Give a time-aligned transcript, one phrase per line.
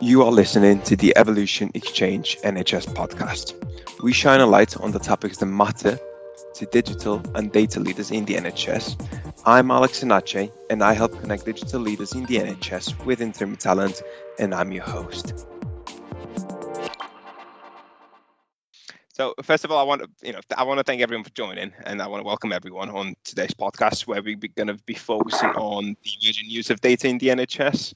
[0.00, 3.54] You are listening to the Evolution Exchange NHS podcast.
[4.00, 5.98] We shine a light on the topics that matter
[6.54, 8.94] to digital and data leaders in the NHS.
[9.44, 14.00] I'm Alex Sinache, and I help connect digital leaders in the NHS with interim talent,
[14.38, 15.44] and I'm your host.
[19.08, 21.30] So first of all, I want to, you know, I want to thank everyone for
[21.30, 24.94] joining, and I want to welcome everyone on today's podcast, where we're going to be
[24.94, 27.94] focusing on the emerging use of data in the NHS.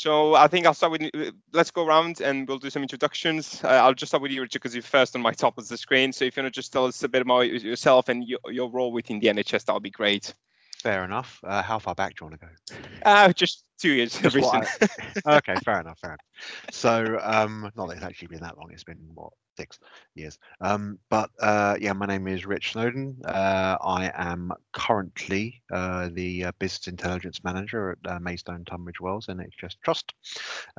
[0.00, 3.60] So I think I'll start with, uh, let's go around and we'll do some introductions.
[3.62, 5.76] Uh, I'll just start with you, Richard, because you're first on my top of the
[5.76, 6.10] screen.
[6.10, 8.70] So if you want to just tell us a bit about yourself and your, your
[8.70, 10.32] role within the NHS, that would be great.
[10.78, 11.38] Fair enough.
[11.44, 12.76] Uh, how far back do you want to go?
[13.04, 14.18] Uh, just two years.
[14.18, 14.36] Just
[15.26, 15.98] I, okay, fair enough.
[15.98, 16.70] Fair enough.
[16.70, 18.70] So, um, not that it's actually been that long.
[18.72, 19.78] It's been what six
[20.14, 20.38] years.
[20.62, 23.16] Um, but uh, yeah, my name is Rich Snowden.
[23.26, 29.26] Uh, I am currently uh, the uh, business intelligence manager at uh, Maidstone Tunbridge Wells
[29.26, 30.14] NHS Trust.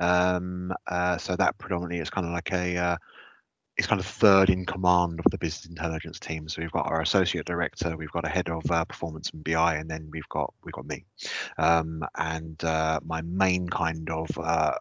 [0.00, 2.98] Um, uh, so that predominantly is kind of like a
[3.78, 6.48] is kind of third in command of the business intelligence team.
[6.48, 9.76] So we've got our associate director, we've got a head of uh, performance and BI,
[9.76, 11.04] and then we've got we've got me.
[11.58, 14.74] Um, and uh, my main kind of uh,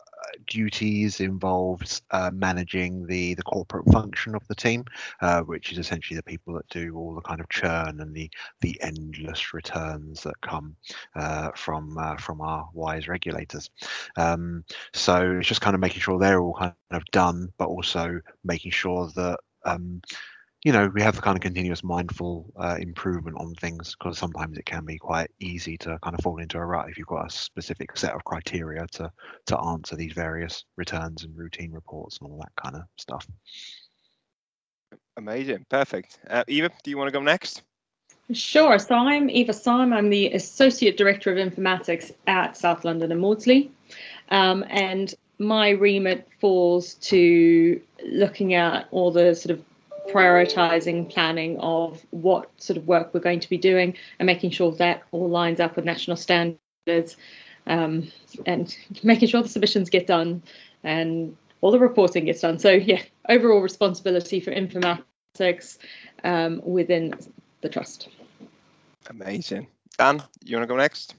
[0.48, 4.84] duties involves uh, managing the the corporate function of the team,
[5.22, 8.30] uh, which is essentially the people that do all the kind of churn and the
[8.62, 10.76] the endless returns that come
[11.16, 13.70] uh, from uh, from our wise regulators.
[14.18, 18.20] Um, so it's just kind of making sure they're all kind of done, but also
[18.44, 20.02] making sure that um,
[20.64, 24.58] you know we have the kind of continuous mindful uh, improvement on things because sometimes
[24.58, 27.26] it can be quite easy to kind of fall into a rut if you've got
[27.26, 29.12] a specific set of criteria to
[29.46, 33.26] to answer these various returns and routine reports and all that kind of stuff
[35.18, 37.64] amazing perfect uh, eva do you want to go next
[38.34, 38.80] Sure.
[38.80, 39.92] So I'm Eva Syme.
[39.92, 43.72] I'm the Associate Director of Informatics at South London and Maudsley.
[44.30, 49.66] Um, and my remit falls to looking at all the sort of
[50.10, 54.72] prioritizing planning of what sort of work we're going to be doing and making sure
[54.74, 57.18] that all lines up with national standards
[57.68, 58.12] um,
[58.46, 60.42] and making sure the submissions get done
[60.84, 62.60] and all the reporting gets done.
[62.60, 65.78] So yeah, overall responsibility for informatics
[66.24, 67.14] um, within
[67.62, 68.10] the trust.
[69.10, 69.68] Amazing.
[69.98, 71.16] Dan, you want to go next?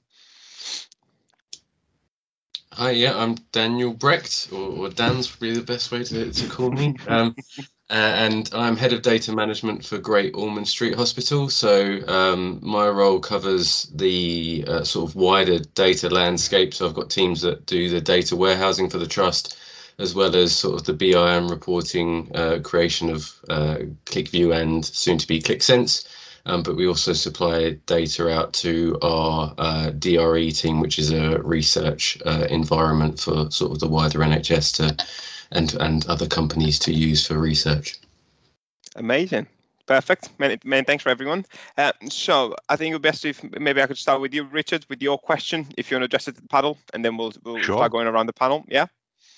[2.73, 6.71] Hi, yeah, I'm Daniel Brecht, or, or Dan's probably the best way to, to call
[6.71, 6.97] me.
[7.07, 7.63] Um, uh,
[7.93, 11.51] and I'm head of data management for Great Ormond Street Hospital.
[11.51, 16.73] So um, my role covers the uh, sort of wider data landscape.
[16.73, 19.59] So I've got teams that do the data warehousing for the trust,
[19.99, 23.77] as well as sort of the BIM reporting, uh, creation of uh,
[24.07, 26.09] QlikView and soon to be Qlik Sense.
[26.47, 31.39] Um, but we also supply data out to our uh, DRE team, which is a
[31.43, 35.07] research uh, environment for sort of the wider NHS to
[35.53, 37.99] and and other companies to use for research.
[38.97, 39.47] Amazing.
[39.87, 40.31] Perfect.
[40.39, 41.45] Many, many thanks for everyone.
[41.77, 44.45] Uh, so I think it would be best if maybe I could start with you,
[44.45, 47.17] Richard, with your question, if you want to address it to the panel, and then
[47.17, 47.79] we'll, we'll sure.
[47.79, 48.65] start going around the panel.
[48.69, 48.87] Yeah.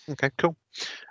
[0.09, 0.55] Okay, cool.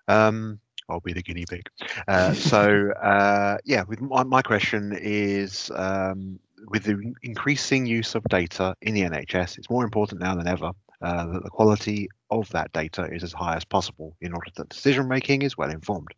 [0.08, 1.68] Um, I'll be the guinea pig.
[2.08, 8.24] Uh, so uh, yeah, with my, my question is um, with the increasing use of
[8.26, 10.72] data in the NHS, it's more important now than ever
[11.04, 14.70] uh, that the quality of that data is as high as possible in order that
[14.70, 16.14] decision making is well informed.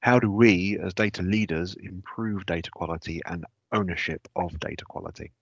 [0.00, 5.32] How do we, as data leaders, improve data quality and ownership of data quality?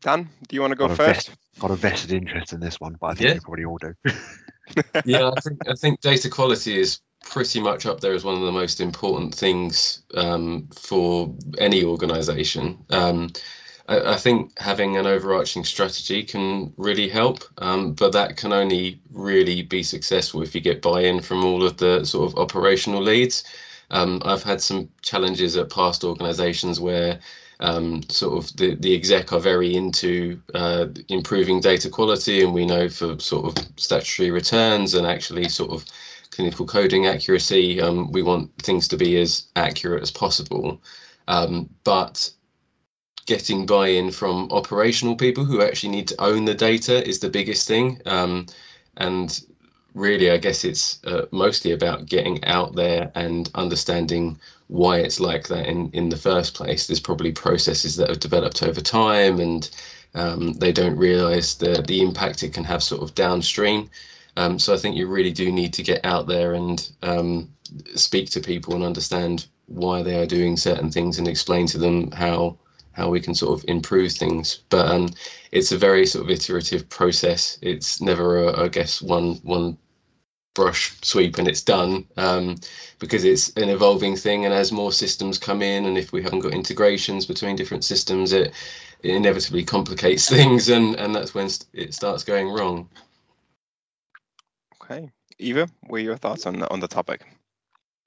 [0.00, 1.28] Dan, do you want to go got first?
[1.28, 3.34] Vest, got a vested interest in this one, but I think yeah.
[3.34, 3.94] you probably all do.
[5.04, 8.42] yeah, I think I think data quality is pretty much up there as one of
[8.42, 12.84] the most important things um, for any organisation.
[12.90, 13.30] Um,
[13.88, 19.00] I, I, think having an overarching strategy can really help, um, but that can only
[19.12, 23.44] really be successful if you get buy-in from all of the sort of operational leads.
[23.90, 27.20] Um, I've had some challenges at past organisations where
[27.60, 32.66] um, sort of the, the exec are very into uh, improving data quality, and we
[32.66, 35.84] know for sort of statutory returns and actually sort of
[36.30, 40.80] clinical coding accuracy, um, we want things to be as accurate as possible.
[41.28, 42.30] Um, but
[43.26, 47.66] getting buy-in from operational people who actually need to own the data is the biggest
[47.68, 48.00] thing.
[48.06, 48.46] Um,
[48.96, 49.40] and
[49.94, 54.38] really, I guess it's uh, mostly about getting out there and understanding
[54.68, 56.86] why it's like that in, in the first place.
[56.86, 59.68] There's probably processes that have developed over time and
[60.14, 63.90] um, they don't realize the, the impact it can have sort of downstream.
[64.36, 67.50] Um, so I think you really do need to get out there and um,
[67.94, 72.10] speak to people and understand why they are doing certain things and explain to them
[72.12, 72.56] how
[72.96, 74.62] how we can sort of improve things.
[74.70, 75.10] But um,
[75.52, 77.58] it's a very sort of iterative process.
[77.60, 79.76] It's never, a, I guess, one one
[80.54, 82.56] brush sweep and it's done um,
[82.98, 86.40] because it's an evolving thing and as more systems come in and if we haven't
[86.40, 88.54] got integrations between different systems it,
[89.02, 92.88] it inevitably complicates things and and that's when it starts going wrong
[94.82, 97.26] okay eva what are your thoughts on on the topic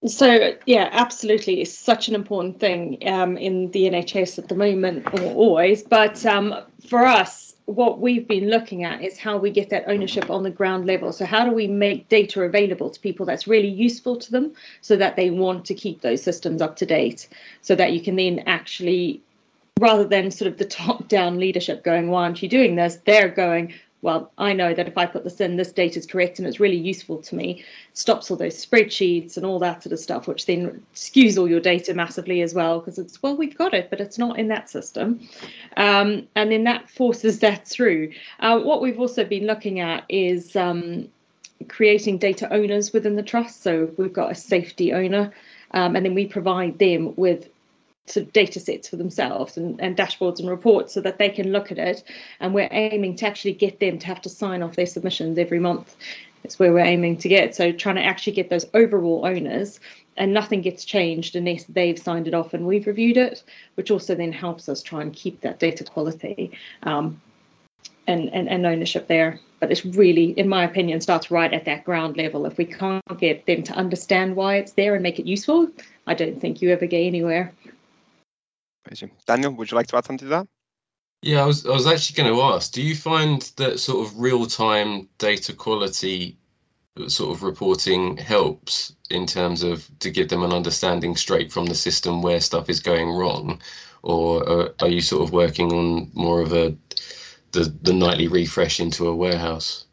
[0.05, 5.05] so yeah absolutely it's such an important thing um, in the nhs at the moment
[5.13, 6.55] or always but um,
[6.87, 10.49] for us what we've been looking at is how we get that ownership on the
[10.49, 11.13] ground level.
[11.13, 14.95] So, how do we make data available to people that's really useful to them so
[14.95, 17.29] that they want to keep those systems up to date?
[17.61, 19.21] So that you can then actually,
[19.79, 22.97] rather than sort of the top down leadership going, Why aren't you doing this?
[23.05, 26.39] They're going, well, I know that if I put this in, this data is correct
[26.39, 27.63] and it's really useful to me,
[27.93, 31.59] stops all those spreadsheets and all that sort of stuff, which then skews all your
[31.59, 34.69] data massively as well, because it's, well, we've got it, but it's not in that
[34.69, 35.19] system.
[35.75, 38.13] Um, and then that forces that through.
[38.39, 41.09] Uh, what we've also been looking at is um,
[41.67, 43.63] creating data owners within the trust.
[43.63, 45.33] So we've got a safety owner,
[45.71, 47.49] um, and then we provide them with
[48.09, 51.51] sort of data sets for themselves and, and dashboards and reports so that they can
[51.51, 52.03] look at it.
[52.39, 55.59] And we're aiming to actually get them to have to sign off their submissions every
[55.59, 55.95] month.
[56.43, 57.55] That's where we're aiming to get.
[57.55, 59.79] So trying to actually get those overall owners
[60.17, 63.43] and nothing gets changed unless they've signed it off and we've reviewed it,
[63.75, 66.51] which also then helps us try and keep that data quality
[66.83, 67.21] um,
[68.07, 69.39] and, and, and ownership there.
[69.59, 72.45] But it's really, in my opinion, starts right at that ground level.
[72.45, 75.69] If we can't get them to understand why it's there and make it useful,
[76.07, 77.53] I don't think you ever get anywhere.
[79.25, 80.47] Daniel, would you like to add something to that?
[81.21, 84.19] Yeah, I was I was actually going to ask, do you find that sort of
[84.19, 86.37] real-time data quality
[87.07, 91.75] sort of reporting helps in terms of to give them an understanding straight from the
[91.75, 93.61] system where stuff is going wrong
[94.03, 96.75] or uh, are you sort of working on more of a
[97.51, 99.85] the the nightly refresh into a warehouse?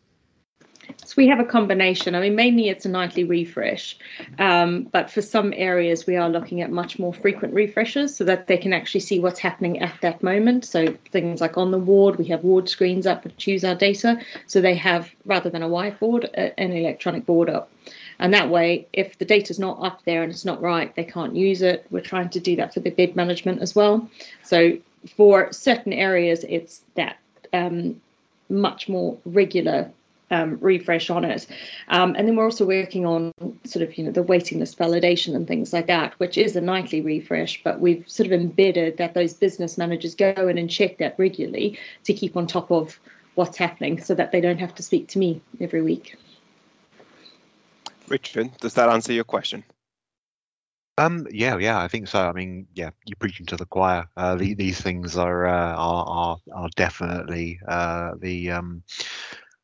[1.04, 2.14] So we have a combination.
[2.14, 3.96] I mean, mainly it's a nightly refresh,
[4.38, 8.46] um, but for some areas we are looking at much more frequent refreshes so that
[8.46, 10.64] they can actually see what's happening at that moment.
[10.64, 14.20] So things like on the ward, we have ward screens up which choose our data,
[14.46, 17.70] so they have rather than a whiteboard, an electronic board up.
[18.18, 21.36] And that way, if the data's not up there and it's not right, they can't
[21.36, 21.86] use it.
[21.90, 24.08] We're trying to do that for the bed management as well.
[24.42, 24.78] So
[25.16, 27.18] for certain areas, it's that
[27.52, 28.00] um,
[28.48, 29.90] much more regular
[30.30, 31.46] um, refresh on it.
[31.88, 33.32] Um, and then we're also working on
[33.64, 36.60] sort of, you know, the waiting list validation and things like that, which is a
[36.60, 40.98] nightly refresh, but we've sort of embedded that those business managers go in and check
[40.98, 42.98] that regularly to keep on top of
[43.34, 46.16] what's happening so that they don't have to speak to me every week.
[48.08, 49.64] Richard, does that answer your question?
[50.98, 52.26] Um, yeah, yeah, I think so.
[52.26, 54.08] I mean, yeah, you're preaching to the choir.
[54.16, 58.82] Uh, the, these things are, uh, are are are definitely uh, the um,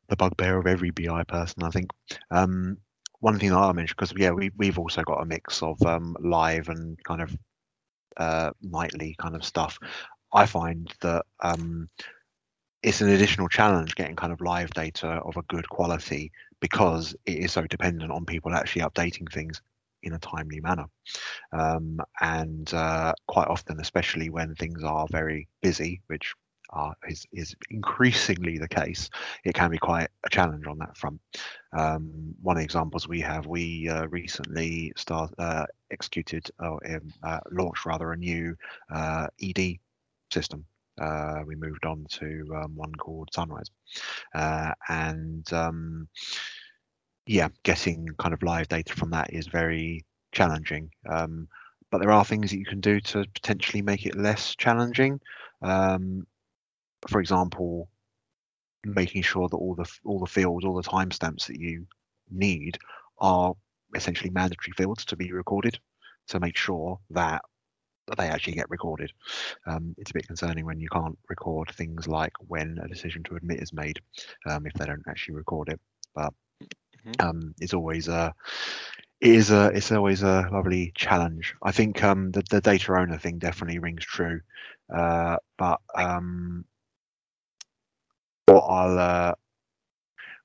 [0.09, 1.89] the bugbear of every BI person, I think.
[2.31, 2.77] Um,
[3.19, 6.15] one thing that I mentioned, because yeah, we we've also got a mix of um,
[6.19, 7.37] live and kind of
[8.17, 9.79] uh, nightly kind of stuff.
[10.33, 11.89] I find that um,
[12.81, 17.37] it's an additional challenge getting kind of live data of a good quality because it
[17.37, 19.61] is so dependent on people actually updating things
[20.03, 20.85] in a timely manner.
[21.53, 26.33] Um, and uh, quite often, especially when things are very busy, which
[26.73, 29.09] are, is, is increasingly the case,
[29.45, 31.19] it can be quite a challenge on that front.
[31.71, 36.79] Um, one of the examples we have, we uh, recently start, uh, executed or
[37.23, 38.55] uh, launched rather a new
[38.93, 39.77] uh, ED
[40.31, 40.65] system.
[40.99, 43.69] Uh, we moved on to um, one called Sunrise,
[44.35, 46.07] uh, and um,
[47.25, 50.91] yeah, getting kind of live data from that is very challenging.
[51.09, 51.47] Um,
[51.89, 55.19] but there are things that you can do to potentially make it less challenging.
[55.61, 56.25] Um,
[57.07, 57.89] for example,
[58.85, 61.85] making sure that all the all the fields, all the timestamps that you
[62.29, 62.77] need
[63.19, 63.53] are
[63.95, 65.79] essentially mandatory fields to be recorded
[66.27, 67.41] to make sure that
[68.17, 69.11] they actually get recorded.
[69.65, 73.35] Um, it's a bit concerning when you can't record things like when a decision to
[73.35, 73.99] admit is made
[74.45, 75.79] um, if they don't actually record it.
[76.13, 77.27] But mm-hmm.
[77.27, 78.33] um, it's always a
[79.21, 81.55] it is a it's always a lovely challenge.
[81.63, 84.41] I think um, the the data owner thing definitely rings true,
[84.93, 85.79] uh, but
[88.53, 89.33] what I'll uh,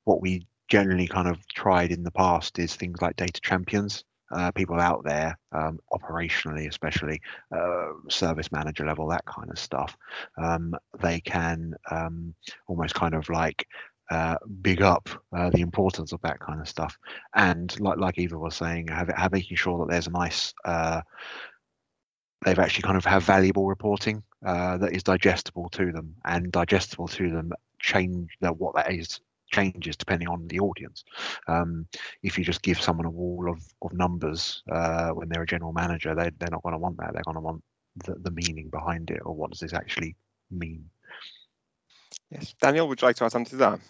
[0.05, 4.05] what we generally kind of tried in the past is things like data champions.
[4.31, 7.19] Uh, people out there, um, operationally, especially
[7.51, 9.97] uh, service manager level, that kind of stuff.
[10.37, 12.35] Um, they can um,
[12.67, 13.67] almost kind of like
[14.11, 16.99] uh, big up uh, the importance of that kind of stuff,
[17.35, 21.01] and like like Eva was saying, have, have making sure that there's a nice uh,
[22.45, 27.09] they've actually kind of have valuable reporting uh, that is digestible to them and digestible
[27.09, 29.21] to them change that what that is
[29.51, 31.05] changes depending on the audience.
[31.47, 31.87] Um,
[32.23, 35.73] if you just give someone a wall of, of numbers uh, when they're a general
[35.73, 37.13] manager, they, they're not going to want that.
[37.13, 37.63] They're going to want
[38.05, 40.17] the, the meaning behind it or what does this actually
[40.51, 40.85] mean.
[42.31, 43.81] Yes, Daniel, would you like to add something to that?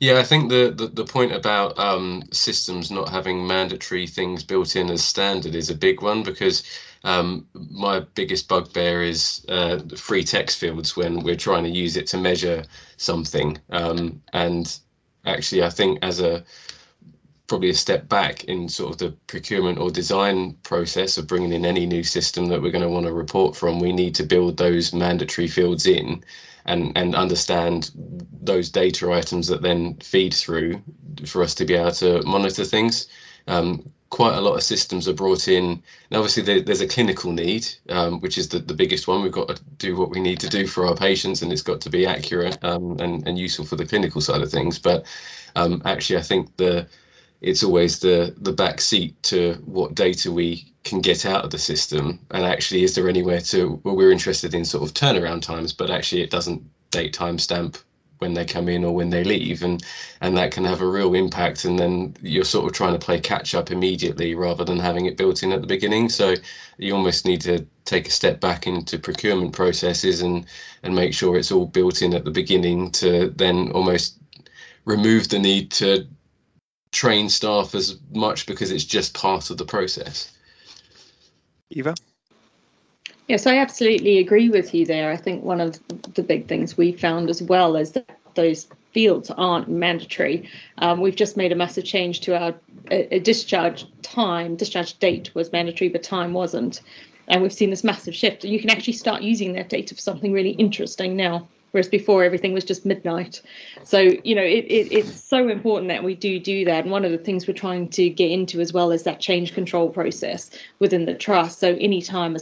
[0.00, 4.76] Yeah, I think the, the, the point about um, systems not having mandatory things built
[4.76, 6.62] in as standard is a big one because
[7.04, 12.06] um, my biggest bugbear is uh, free text fields when we're trying to use it
[12.08, 12.64] to measure
[12.96, 13.58] something.
[13.70, 14.78] Um, and
[15.26, 16.44] actually, I think as a
[17.48, 21.64] probably a step back in sort of the procurement or design process of bringing in
[21.64, 24.56] any new system that we're going to want to report from, we need to build
[24.58, 26.22] those mandatory fields in
[26.66, 27.90] and, and understand
[28.42, 30.80] those data items that then feed through
[31.26, 33.08] for us to be able to monitor things.
[33.46, 35.64] Um, quite a lot of systems are brought in.
[36.10, 39.22] And obviously, there, there's a clinical need, um, which is the, the biggest one.
[39.22, 41.80] We've got to do what we need to do for our patients, and it's got
[41.82, 44.78] to be accurate um, and, and useful for the clinical side of things.
[44.78, 45.04] But
[45.56, 46.86] um, actually, I think the
[47.40, 51.58] it's always the the back seat to what data we can get out of the
[51.58, 52.18] system.
[52.30, 55.90] And actually is there anywhere to well we're interested in sort of turnaround times but
[55.90, 57.82] actually it doesn't date timestamp
[58.18, 59.62] when they come in or when they leave.
[59.62, 59.82] And
[60.20, 61.64] and that can have a real impact.
[61.64, 65.16] And then you're sort of trying to play catch up immediately rather than having it
[65.16, 66.08] built in at the beginning.
[66.08, 66.34] So
[66.78, 70.46] you almost need to take a step back into procurement processes and
[70.82, 74.18] and make sure it's all built in at the beginning to then almost
[74.84, 76.06] remove the need to
[76.98, 80.36] train staff as much because it's just part of the process.
[81.70, 81.94] Eva?
[83.28, 85.12] Yes, I absolutely agree with you there.
[85.12, 85.78] I think one of
[86.14, 90.50] the big things we found as well is that those fields aren't mandatory.
[90.78, 92.54] Um, we've just made a massive change to our
[92.90, 94.56] a, a discharge time.
[94.56, 96.80] Discharge date was mandatory, but time wasn't.
[97.28, 98.42] And we've seen this massive shift.
[98.42, 102.52] You can actually start using that data for something really interesting now whereas before everything
[102.52, 103.42] was just midnight.
[103.84, 106.84] So you know it, it, it's so important that we do do that.
[106.84, 109.54] And one of the things we're trying to get into as well is that change
[109.54, 111.58] control process within the trust.
[111.58, 112.40] So anytime a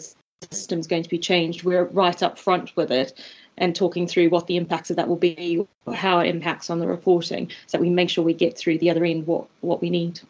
[0.50, 3.21] system is going to be changed, we're right up front with it
[3.59, 6.87] and talking through what the impacts of that will be, how it impacts on the
[6.87, 9.90] reporting, so that we make sure we get through the other end what what we
[9.90, 10.21] need.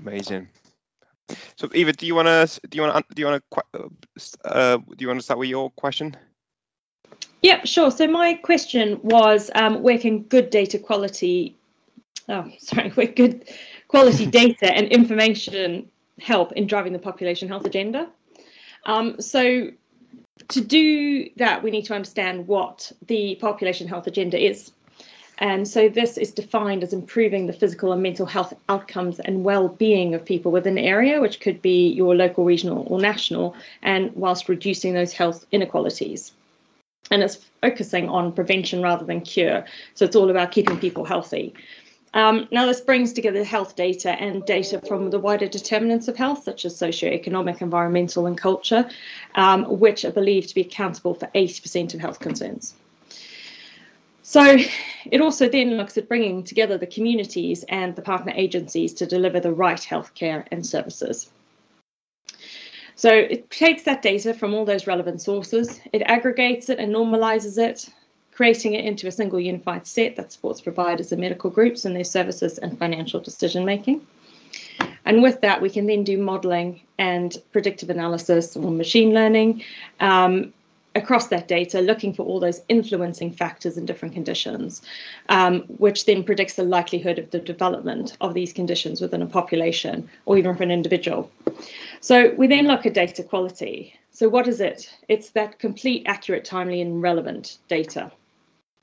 [0.00, 0.48] Amazing.
[1.56, 3.90] So Eva, do you want to do you want to do you want to
[4.44, 6.16] uh, do you want to start with your question?
[7.42, 7.90] Yeah, sure.
[7.90, 11.56] So my question was, um, where can good data quality,
[12.28, 13.48] oh, sorry, where good
[13.86, 15.88] quality data and information
[16.20, 18.08] help in driving the population health agenda?
[18.86, 19.70] Um, so
[20.48, 24.72] to do that, we need to understand what the population health agenda is.
[25.40, 30.12] And so this is defined as improving the physical and mental health outcomes and well-being
[30.12, 34.48] of people within the area, which could be your local, regional, or national, and whilst
[34.48, 36.32] reducing those health inequalities
[37.10, 39.64] and it's focusing on prevention rather than cure.
[39.94, 41.54] So it's all about keeping people healthy.
[42.14, 46.42] Um, now, this brings together health data and data from the wider determinants of health,
[46.42, 48.88] such as socioeconomic, environmental, and culture,
[49.34, 52.74] um, which are believed to be accountable for 80% of health concerns.
[54.22, 54.58] So
[55.10, 59.40] it also then looks at bringing together the communities and the partner agencies to deliver
[59.40, 61.30] the right healthcare and services.
[62.98, 67.56] So it takes that data from all those relevant sources, it aggregates it and normalizes
[67.56, 67.88] it,
[68.32, 72.02] creating it into a single unified set that supports providers and medical groups and their
[72.02, 74.04] services and financial decision making.
[75.04, 79.62] And with that, we can then do modeling and predictive analysis or machine learning
[80.00, 80.52] um,
[80.98, 84.82] across that data, looking for all those influencing factors in different conditions,
[85.30, 90.08] um, which then predicts the likelihood of the development of these conditions within a population
[90.26, 91.30] or even for an individual.
[92.00, 93.94] So we then look at data quality.
[94.10, 94.94] So what is it?
[95.08, 98.12] It's that complete, accurate, timely, and relevant data.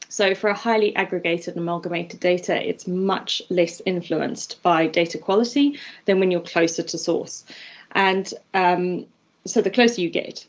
[0.10, 5.77] So for a highly aggregated and amalgamated data, it's much less influenced by data quality
[6.05, 7.43] than when you're closer to source.
[7.91, 9.05] And um,
[9.45, 10.45] so the closer you get,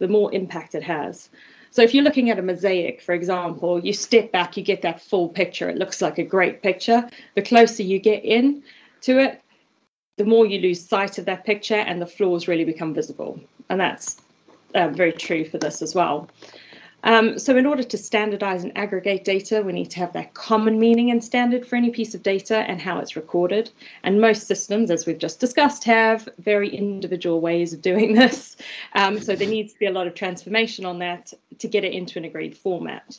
[0.00, 1.30] the more impact it has.
[1.70, 5.00] So if you're looking at a mosaic, for example, you step back, you get that
[5.00, 5.70] full picture.
[5.70, 7.08] It looks like a great picture.
[7.36, 8.64] The closer you get in
[9.02, 9.40] to it,
[10.16, 13.38] the more you lose sight of that picture and the flaws really become visible.
[13.68, 14.20] And that's
[14.74, 16.28] uh, very true for this as well.
[17.04, 20.78] Um, so in order to standardize and aggregate data, we need to have that common
[20.78, 23.70] meaning and standard for any piece of data and how it's recorded.
[24.02, 28.56] And most systems, as we've just discussed, have very individual ways of doing this.
[28.94, 31.92] Um, so there needs to be a lot of transformation on that to get it
[31.92, 33.18] into an agreed format.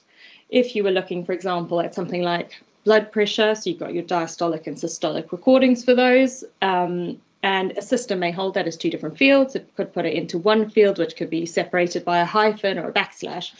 [0.49, 4.03] If you were looking, for example, at something like blood pressure, so you've got your
[4.03, 8.89] diastolic and systolic recordings for those, um, and a system may hold that as two
[8.89, 9.55] different fields.
[9.55, 12.89] It could put it into one field, which could be separated by a hyphen or
[12.89, 13.53] a backslash.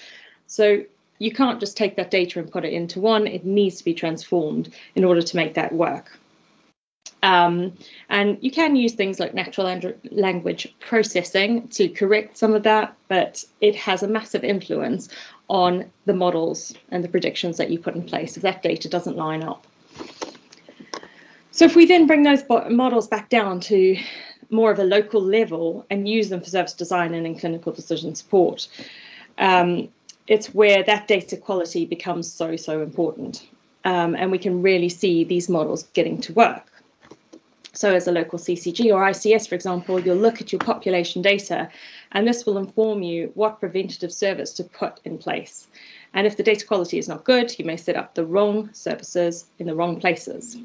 [0.48, 0.84] So
[1.18, 3.28] you can't just take that data and put it into one.
[3.28, 6.18] It needs to be transformed in order to make that work.
[7.24, 7.74] Um,
[8.10, 13.44] and you can use things like natural language processing to correct some of that, but
[13.62, 15.10] it has a massive influence
[15.48, 19.18] on the models and the predictions that you put in place if that data doesn't
[19.18, 19.68] line up.
[21.52, 23.98] So if we then bring those models back down to
[24.50, 28.16] more of a local level and use them for service design and in clinical decision
[28.16, 28.68] support,
[29.38, 29.90] um,
[30.28, 33.48] it's where that data quality becomes so, so important.
[33.84, 36.66] Um, and we can really see these models getting to work.
[37.74, 41.70] So as a local CCG or ICS, for example, you'll look at your population data
[42.14, 45.68] and this will inform you what preventative service to put in place.
[46.14, 49.46] And if the data quality is not good, you may set up the wrong services
[49.60, 50.58] in the wrong places.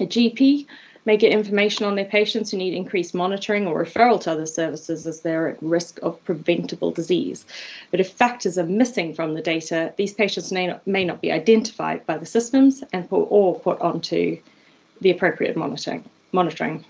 [0.00, 0.66] A GP
[1.04, 5.06] may get information on their patients who need increased monitoring or referral to other services
[5.06, 7.44] as they're at risk of preventable disease.
[7.90, 11.30] But if factors are missing from the data, these patients may not, may not be
[11.30, 14.40] identified by the systems and put, or put onto
[15.00, 16.04] the appropriate monitoring.
[16.32, 16.84] monitoring.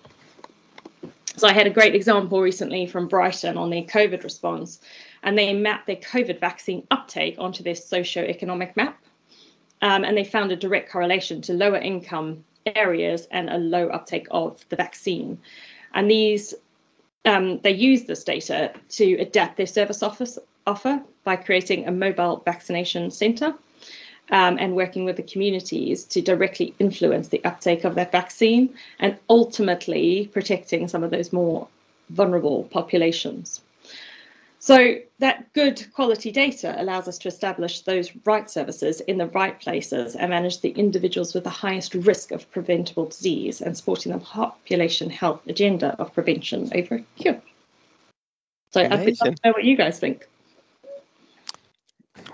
[1.37, 4.81] So I had a great example recently from Brighton on their COVID response,
[5.25, 8.99] and they mapped their COVID vaccine uptake onto their socio-economic map.
[9.83, 14.27] Um, and they found a direct correlation to lower income areas and a low uptake
[14.31, 15.39] of the vaccine.
[15.95, 16.55] And these,
[17.25, 22.43] um, they use this data to adapt their service office offer by creating a mobile
[22.45, 23.55] vaccination centre
[24.31, 29.19] um, and working with the communities to directly influence the uptake of that vaccine and
[29.29, 31.69] ultimately protecting some of those more
[32.11, 33.61] vulnerable populations.
[34.65, 39.61] So that good quality data allows us to establish those right services in the right
[39.61, 44.19] places and manage the individuals with the highest risk of preventable disease and supporting the
[44.21, 47.43] population health agenda of prevention over cure.
[48.71, 50.27] So I'd like to know what you guys think.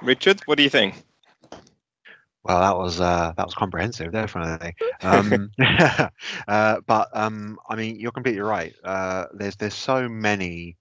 [0.01, 1.03] Richard, what do you think?
[2.45, 4.77] Well, that was uh, that was comprehensive, definitely.
[5.03, 5.51] Um,
[6.47, 8.73] uh, but um, I mean, you're completely right.
[8.85, 10.77] Uh, there's there's so many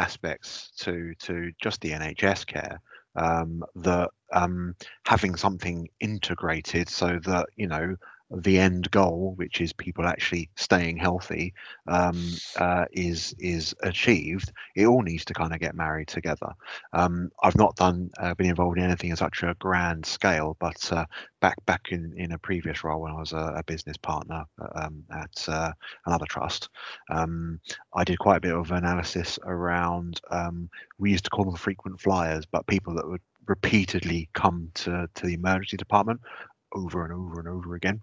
[0.00, 2.80] aspects to to just the NHS care
[3.16, 4.74] um, that um,
[5.06, 7.96] having something integrated so that you know
[8.30, 11.52] the end goal, which is people actually staying healthy,
[11.88, 12.22] um,
[12.56, 16.52] uh, is is achieved, it all needs to kind of get married together.
[16.92, 20.92] Um, I've not done uh, been involved in anything in such a grand scale, but
[20.92, 21.04] uh,
[21.40, 25.02] back back in, in a previous role when I was a, a business partner um,
[25.12, 25.72] at uh,
[26.06, 26.68] another trust,
[27.10, 27.60] um,
[27.94, 30.20] I did quite a bit of analysis around.
[30.30, 35.08] Um, we used to call them frequent flyers, but people that would repeatedly come to,
[35.14, 36.20] to the emergency department
[36.72, 38.00] over and over and over again.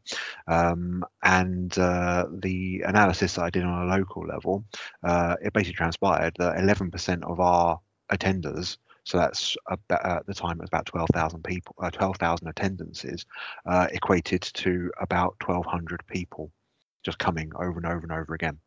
[0.48, 4.64] Um, and uh, the analysis that I did on a local level,
[5.04, 7.80] uh, it basically transpired that 11% of our
[8.12, 13.26] attenders, so that's about, at the time it was about 12,000 people, uh, 12,000 attendances,
[13.66, 16.52] uh, equated to about 1,200 people
[17.04, 18.60] just coming over and over and over again.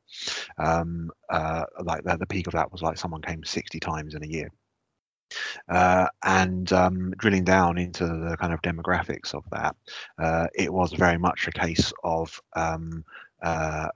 [0.57, 4.25] Um, uh, like the, the peak of that was like someone came 60 times in
[4.25, 4.51] a year.
[5.69, 9.77] Uh, and um, drilling down into the kind of demographics of that,
[10.19, 13.05] uh, it was very much a case of um,
[13.43, 13.89] uh,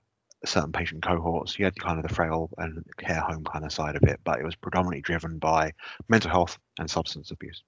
[0.45, 1.59] certain patient cohorts.
[1.59, 4.39] You had kind of the frail and care home kind of side of it, but
[4.39, 5.73] it was predominantly driven by
[6.09, 7.63] mental health and substance abuse.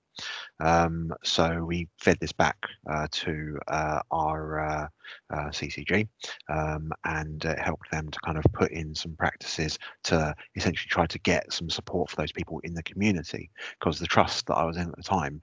[0.61, 2.57] Um, so we fed this back
[2.91, 4.89] uh, to uh, our uh,
[5.31, 6.09] uh CCG
[6.49, 11.19] um, and helped them to kind of put in some practices to essentially try to
[11.19, 14.79] get some support for those people in the community because the trust that I was
[14.79, 15.43] in at the time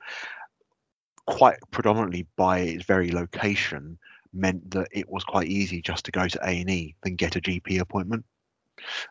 [1.26, 3.98] quite predominantly by its very location
[4.34, 7.80] meant that it was quite easy just to go to A&E than get a GP
[7.80, 8.26] appointment.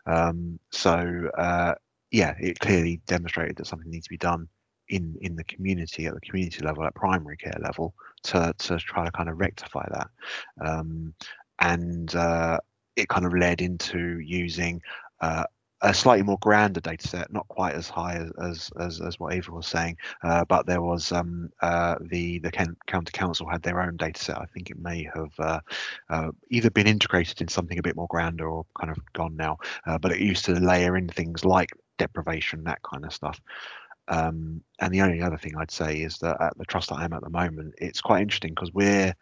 [0.05, 1.75] Um, so uh,
[2.11, 4.47] yeah, it clearly demonstrated that something needs to be done
[4.89, 9.05] in in the community at the community level at primary care level to to try
[9.05, 10.09] to kind of rectify that
[10.65, 11.13] um,
[11.59, 12.57] and uh,
[12.95, 14.81] it kind of led into using
[15.21, 15.45] uh,
[15.83, 19.51] a slightly more grander data set, not quite as high as as as, what Ava
[19.51, 23.97] was saying, uh, but there was um, uh, the the county council had their own
[23.97, 24.37] data set.
[24.37, 25.59] I think it may have uh,
[26.09, 29.57] uh, either been integrated in something a bit more grander or kind of gone now.
[29.85, 33.39] Uh, but it used to layer in things like deprivation, that kind of stuff.
[34.07, 37.05] Um, and the only other thing I'd say is that at the trust that I
[37.05, 39.13] am at the moment, it's quite interesting because we're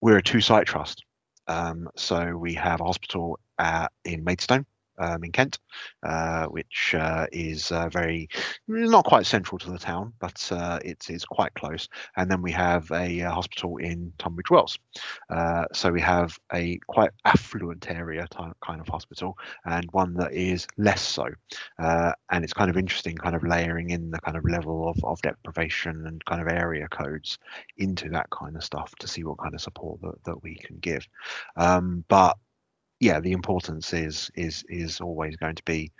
[0.00, 1.04] we're a two-site trust.
[1.46, 4.66] Um, so we have a hospital at, in Maidstone,
[4.98, 5.58] um, in Kent,
[6.02, 8.28] uh, which uh, is uh, very
[8.66, 11.88] not quite central to the town, but uh, it's, it's quite close.
[12.16, 14.78] And then we have a, uh, hospital in Tunbridge Wells.
[15.30, 18.26] Uh, so we have a quite affluent area
[18.62, 21.28] kind of hospital and one that is less so.
[21.78, 25.20] and it's kind of interesting, kind of layering in the kind of level of, of
[25.22, 27.38] deprivation and kind of area codes
[27.76, 30.76] into that kind of stuff to see what kind of support that, that we can
[30.78, 31.06] give.
[31.56, 32.36] Um, but
[33.00, 35.92] yeah, the importance is is is always going to be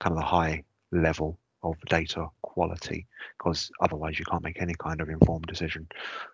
[0.00, 3.06] kind of the high level of data quality
[3.36, 5.86] because otherwise you can't make any kind of informed decision.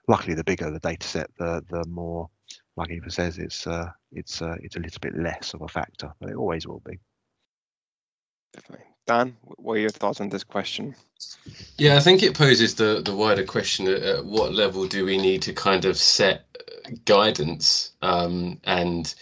[0.07, 2.29] Luckily, the bigger the data set, the the more,
[2.77, 6.12] like Eva says, it's uh, it's uh, it's a little bit less of a factor,
[6.20, 6.98] but it always will be.
[8.53, 8.87] Definitely.
[9.07, 10.94] Dan, what are your thoughts on this question?
[11.77, 15.18] Yeah, I think it poses the the wider question: at, at what level do we
[15.18, 16.46] need to kind of set
[17.05, 19.14] guidance um, and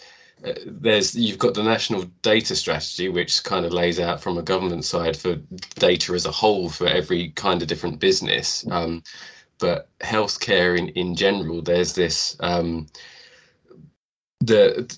[0.65, 4.83] there's you've got the national data strategy which kind of lays out from a government
[4.85, 5.35] side for
[5.75, 8.65] data as a whole for every kind of different business.
[8.69, 9.03] Um,
[9.59, 12.87] but healthcare in in general there's this um,
[14.41, 14.93] the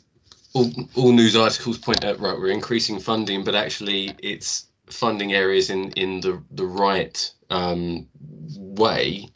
[0.53, 5.69] all, all news articles point out right we're increasing funding but actually it's funding areas
[5.69, 8.07] in in the the right um,
[8.57, 9.27] way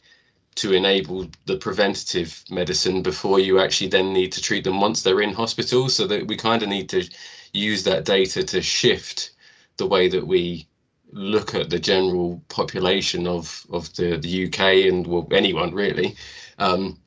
[0.56, 5.22] to enable the preventative medicine before you actually then need to treat them once they're
[5.22, 5.88] in hospital.
[5.88, 7.08] So that we kind of need to
[7.52, 9.32] use that data to shift
[9.76, 10.66] the way that we
[11.12, 16.16] look at the general population of of the the UK and well anyone really.
[16.58, 16.98] Um,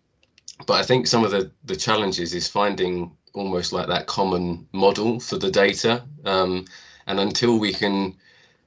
[0.65, 5.19] but I think some of the the challenges is finding almost like that common model
[5.19, 6.03] for the data.
[6.25, 6.65] Um,
[7.07, 8.15] and until we can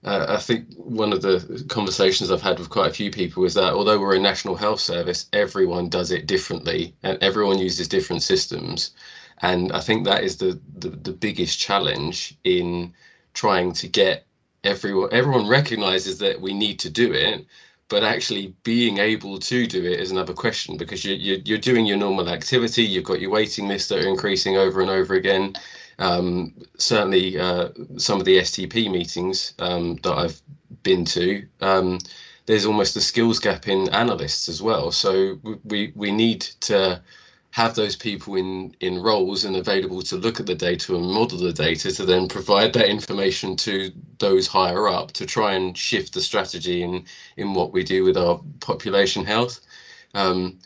[0.06, 3.54] uh, I think one of the conversations I've had with quite a few people is
[3.54, 8.22] that although we're a national health service, everyone does it differently and everyone uses different
[8.22, 8.92] systems.
[9.42, 12.94] And I think that is the, the, the biggest challenge in
[13.34, 14.24] trying to get
[14.64, 17.44] everyone, everyone recognizes that we need to do it,
[17.88, 21.84] but actually being able to do it is another question because you, you, you're doing
[21.84, 25.54] your normal activity, you've got your waiting lists that are increasing over and over again
[25.98, 30.40] um, certainly, uh, some of the STP meetings um, that I've
[30.82, 31.98] been to, um,
[32.46, 34.92] there's almost a skills gap in analysts as well.
[34.92, 37.02] So we we need to
[37.50, 41.38] have those people in in roles and available to look at the data and model
[41.38, 46.12] the data to then provide that information to those higher up to try and shift
[46.14, 47.04] the strategy in
[47.38, 49.60] in what we do with our population health
[50.14, 50.58] um,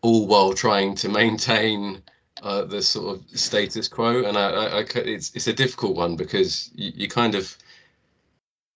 [0.00, 2.02] all while trying to maintain
[2.42, 6.16] uh, the sort of status quo, and I, I, I, it's it's a difficult one
[6.16, 7.56] because you, you kind of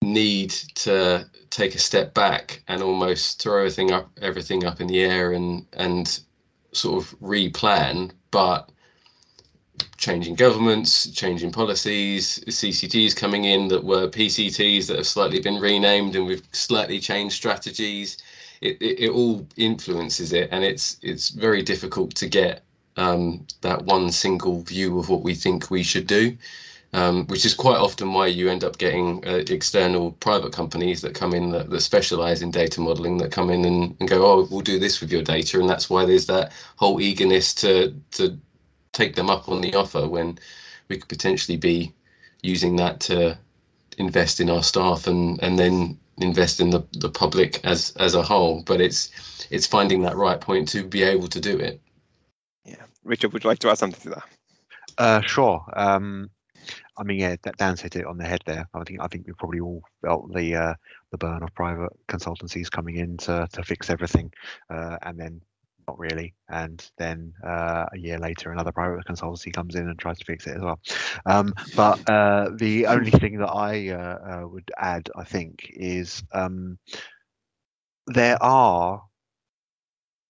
[0.03, 5.01] need to take a step back and almost throw everything up everything up in the
[5.01, 6.21] air and and
[6.73, 8.71] sort of replan, but
[9.97, 16.17] changing governments, changing policies, CCGs coming in that were PCTs that have slightly been renamed
[16.17, 18.19] and we've slightly changed strategies.
[18.61, 22.63] It, it, it all influences it, and it's it's very difficult to get
[22.97, 26.37] um, that one single view of what we think we should do,
[26.93, 31.15] um, which is quite often why you end up getting uh, external private companies that
[31.15, 34.47] come in that, that specialize in data modeling that come in and, and go, oh,
[34.51, 35.59] we'll do this with your data.
[35.59, 38.39] And that's why there's that whole eagerness to, to
[38.93, 40.39] take them up on the offer when
[40.89, 41.95] we could potentially be
[42.43, 43.39] using that to
[43.97, 48.23] invest in our staff and, and then invest in the, the public as, as a
[48.23, 48.63] whole.
[48.63, 51.81] But it's, it's finding that right point to be able to do it.
[53.05, 54.25] Richard, would you like to add something to that?
[54.99, 55.65] Uh, sure.
[55.75, 56.31] Um,
[56.97, 58.69] I mean, yeah, Dan hit it on the head there.
[58.75, 60.75] I think I think we probably all felt the uh,
[61.11, 64.33] the burn of private consultancies coming in to to fix everything,
[64.71, 65.41] uh, and then
[65.89, 70.19] not really, and then uh, a year later another private consultancy comes in and tries
[70.19, 70.79] to fix it as well.
[71.27, 76.79] Um, but uh, the only thing that I uh, would add, I think, is um,
[78.07, 79.03] there are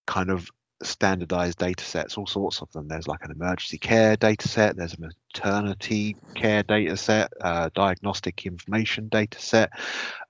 [0.07, 0.49] kind of
[0.83, 2.89] standardized data sets, all sorts of them.
[2.89, 8.45] There's like an emergency care data set, there's a maternity care data set, uh, diagnostic
[8.47, 9.71] information data set.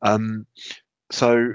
[0.02, 0.46] Um,
[1.10, 1.54] so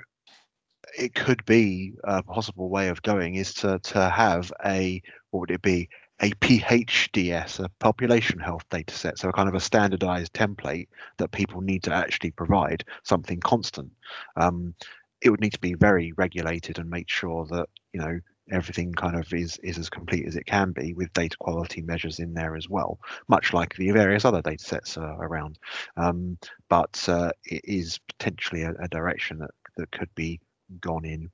[0.98, 5.52] it could be a possible way of going is to, to have a, what would
[5.52, 5.90] it be?
[6.20, 9.20] A PHDS, a population health data set.
[9.20, 13.92] So a kind of a standardized template that people need to actually provide something constant.
[14.36, 14.74] Um,
[15.22, 18.20] it would need to be very regulated and make sure that, you know,
[18.52, 22.20] everything kind of is is as complete as it can be with data quality measures
[22.20, 25.60] in there as well, much like the various other data sets uh, around.
[25.96, 26.38] Um,
[26.70, 30.40] but uh, it is potentially a, a, direction that, that could be
[30.82, 31.32] gone in.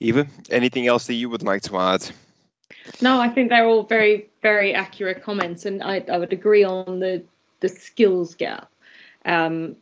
[0.00, 2.08] Eva, anything else that you would like to add?
[3.00, 7.00] No, I think they're all very, very accurate comments, and I, I would agree on
[7.00, 7.22] the
[7.60, 8.70] the skills gap.
[9.24, 9.76] Um,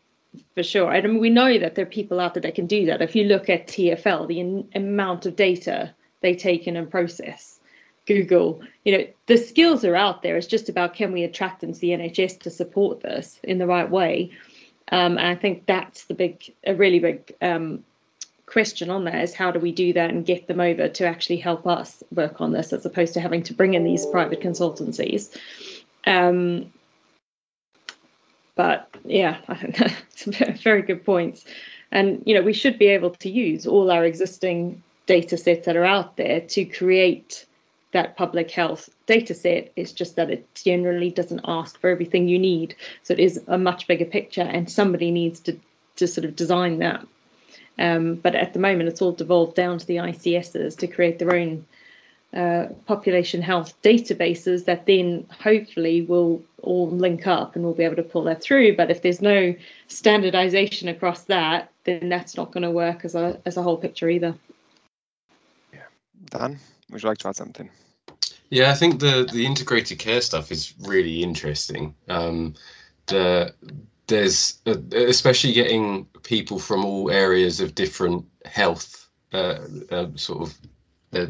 [0.54, 0.88] for sure.
[0.88, 3.02] I mean, we know that there are people out there that can do that.
[3.02, 7.60] If you look at TFL, the in, amount of data they take in and process,
[8.06, 10.36] Google, you know, the skills are out there.
[10.36, 13.66] It's just about can we attract them to the NHS to support this in the
[13.66, 14.30] right way.
[14.92, 17.84] Um, and I think that's the big, a really big um,
[18.46, 21.38] question on that is how do we do that and get them over to actually
[21.38, 25.36] help us work on this as opposed to having to bring in these private consultancies.
[26.06, 26.72] Um,
[28.56, 31.44] but yeah, I think that's very good points.
[31.92, 35.76] And you know, we should be able to use all our existing data sets that
[35.76, 37.46] are out there to create
[37.92, 39.72] that public health data set.
[39.76, 42.74] It's just that it generally doesn't ask for everything you need.
[43.04, 45.56] So it is a much bigger picture, and somebody needs to
[45.96, 47.06] to sort of design that.
[47.78, 51.34] Um, but at the moment, it's all devolved down to the ICSs to create their
[51.34, 51.66] own
[52.36, 57.96] uh, population health databases that then hopefully will all link up and we'll be able
[57.96, 58.76] to pull that through.
[58.76, 59.54] But if there's no
[59.88, 64.10] standardization across that, then that's not going to work as a as a whole picture
[64.10, 64.34] either.
[65.72, 65.86] Yeah,
[66.26, 66.58] Dan,
[66.90, 67.70] would you like to add something?
[68.50, 71.94] Yeah, I think the the integrated care stuff is really interesting.
[72.08, 72.54] Um,
[73.06, 73.54] the
[74.08, 79.58] there's uh, especially getting people from all areas of different health uh,
[79.90, 80.58] uh, sort of
[81.14, 81.26] uh,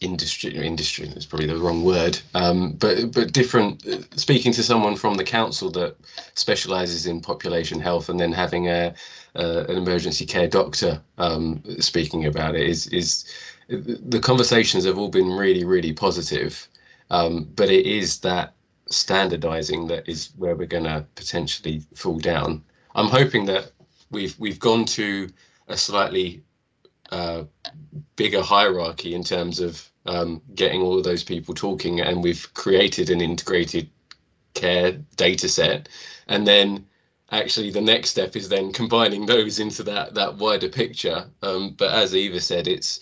[0.00, 4.96] industry industry is probably the wrong word um, but but different uh, speaking to someone
[4.96, 5.96] from the council that
[6.34, 8.94] specializes in population health and then having a
[9.34, 13.24] an emergency care doctor um, speaking about it is is
[13.68, 16.68] the conversations have all been really really positive
[17.10, 18.54] um, but it is that
[18.90, 22.62] standardizing that is where we're going to potentially fall down.
[22.94, 23.72] I'm hoping that
[24.10, 25.28] we've we've gone to
[25.68, 26.42] a slightly
[27.10, 27.44] uh,
[28.16, 33.10] bigger hierarchy in terms of um, getting all of those people talking, and we've created
[33.10, 33.90] an integrated
[34.54, 35.88] care data set,
[36.28, 36.86] and then
[37.30, 41.26] actually the next step is then combining those into that that wider picture.
[41.42, 43.00] Um, but as Eva said, it's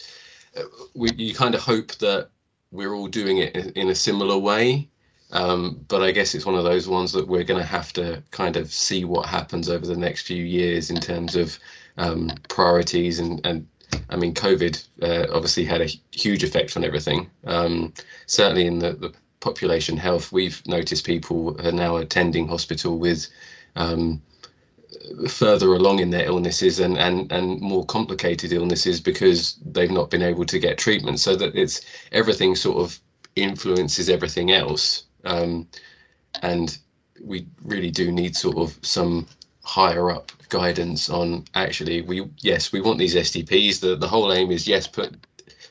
[0.56, 0.62] uh,
[0.94, 2.28] we, you kind of hope that
[2.72, 4.88] we're all doing it in a similar way
[5.32, 8.22] um, but I guess it's one of those ones that we're going to have to
[8.30, 11.58] kind of see what happens over the next few years in terms of
[11.96, 13.66] um, priorities and, and
[14.08, 17.30] I mean, COVID uh, obviously had a huge effect on everything.
[17.44, 17.92] Um,
[18.26, 23.28] certainly in the, the population health, we've noticed people are now attending hospital with
[23.74, 24.22] um,
[25.28, 30.22] further along in their illnesses and, and, and more complicated illnesses because they've not been
[30.22, 31.20] able to get treatment.
[31.20, 31.80] So that it's
[32.12, 32.98] everything sort of
[33.34, 35.04] influences everything else.
[35.24, 35.68] Um,
[36.42, 36.78] and
[37.22, 39.26] we really do need sort of some
[39.66, 44.52] higher up guidance on actually we yes we want these STPs the the whole aim
[44.52, 45.16] is yes put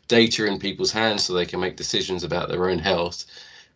[0.08, 3.26] data in people's hands so they can make decisions about their own health.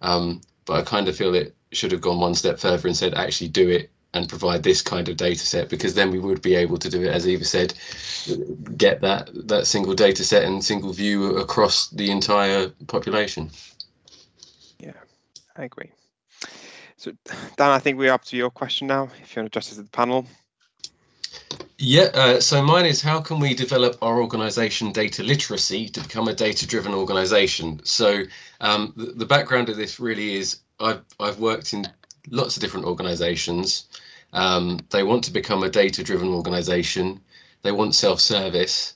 [0.01, 3.13] Um, but I kind of feel it should have gone one step further and said
[3.13, 6.55] actually do it and provide this kind of data set because then we would be
[6.55, 7.73] able to do it as Eva said
[8.75, 13.49] get that that single data set and single view across the entire population.
[14.79, 14.93] Yeah,
[15.55, 15.91] I agree.
[16.99, 17.13] So,
[17.55, 19.03] Dan, I think we're up to your question now.
[19.23, 20.25] If you want to address it to the panel.
[21.77, 26.27] Yeah, uh, so mine is how can we develop our organization data literacy to become
[26.27, 27.79] a data driven organization?
[27.85, 28.23] So,
[28.59, 31.87] um, the, the, background of this really is I've, I've worked in
[32.31, 33.87] lots of different organizations.
[34.33, 37.21] Um, they want to become a data driven organization,
[37.61, 38.95] they want self service,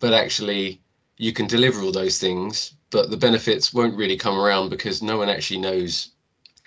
[0.00, 0.80] but actually,
[1.18, 5.18] you can deliver all those things, but the benefits won't really come around because no
[5.18, 6.10] one actually knows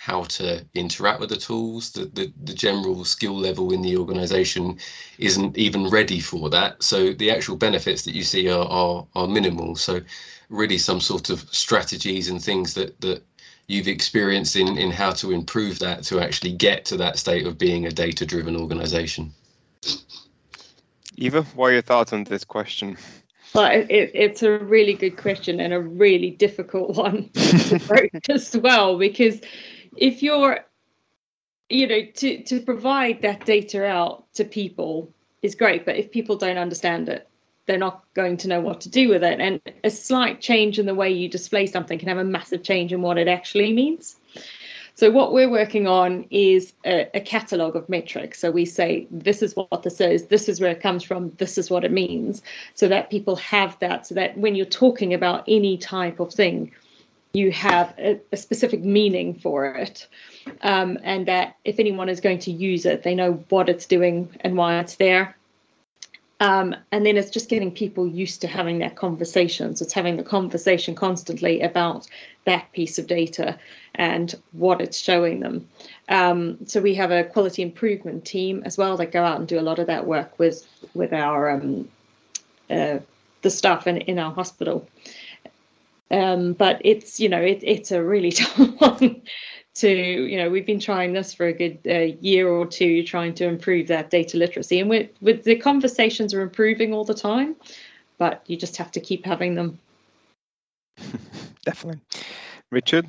[0.08, 1.92] how to interact with the tools.
[1.92, 4.80] The, the, the general skill level in the organization
[5.18, 6.82] isn't even ready for that.
[6.82, 9.76] So the actual benefits that you see are, are, are minimal.
[9.76, 10.00] So
[10.48, 13.22] really some sort of strategies and things that, that
[13.68, 17.58] you've experienced in, in how to improve that to actually get to that state of
[17.58, 19.34] being a data driven organization.
[21.18, 22.96] Eva, what are your thoughts on this question?
[23.54, 28.56] Well, it, it's a really good question and a really difficult one to approach as
[28.56, 29.42] well because
[29.98, 30.60] if you're,
[31.70, 36.38] you know, to to provide that data out to people is great, but if people
[36.38, 37.28] don't understand it,
[37.66, 39.40] they're not going to know what to do with it.
[39.40, 42.94] And a slight change in the way you display something can have a massive change
[42.94, 44.16] in what it actually means.
[44.96, 48.40] So what we're working on is a, a catalogue of metrics.
[48.40, 51.60] So we say this is what this is, this is where it comes from, this
[51.60, 52.42] is what it means,
[52.74, 54.08] so that people have that.
[54.08, 56.72] So that when you're talking about any type of thing,
[57.34, 60.08] you have a, a specific meaning for it,
[60.62, 64.30] um, and that if anyone is going to use it, they know what it's doing
[64.42, 65.36] and why it's there.
[66.40, 69.76] Um, and then it's just getting people used to having that conversation.
[69.76, 72.08] So it's having the conversation constantly about
[72.46, 73.58] that piece of data
[73.96, 75.68] and what it's showing them.
[76.10, 79.60] Um, so we have a quality improvement team as well that go out and do
[79.60, 81.88] a lot of that work with with our um,
[82.70, 83.00] uh,
[83.42, 84.88] the staff in, in our hospital.
[86.10, 89.22] Um, but it's you know it, it's a really tough one
[89.76, 93.34] to you know we've been trying this for a good uh, year or two trying
[93.36, 94.80] to improve that data literacy.
[94.80, 97.56] And with with the conversations are improving all the time
[98.18, 99.80] but you just have to keep having them.
[101.66, 102.02] Definitely.
[102.72, 103.08] Richard?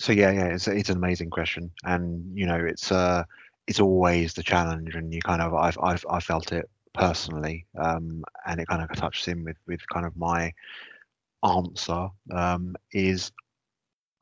[0.00, 1.70] So yeah yeah it's, it's an amazing question.
[1.84, 3.24] And you know it's uh
[3.66, 7.66] it's always the challenge and you kind of i've i've, i felt it personally.
[7.78, 10.52] Um and it kind of touches in with with kind of my
[11.42, 13.32] answer um is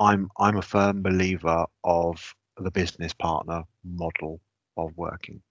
[0.00, 4.40] I'm I'm a firm believer of the business partner model
[4.76, 5.42] of working.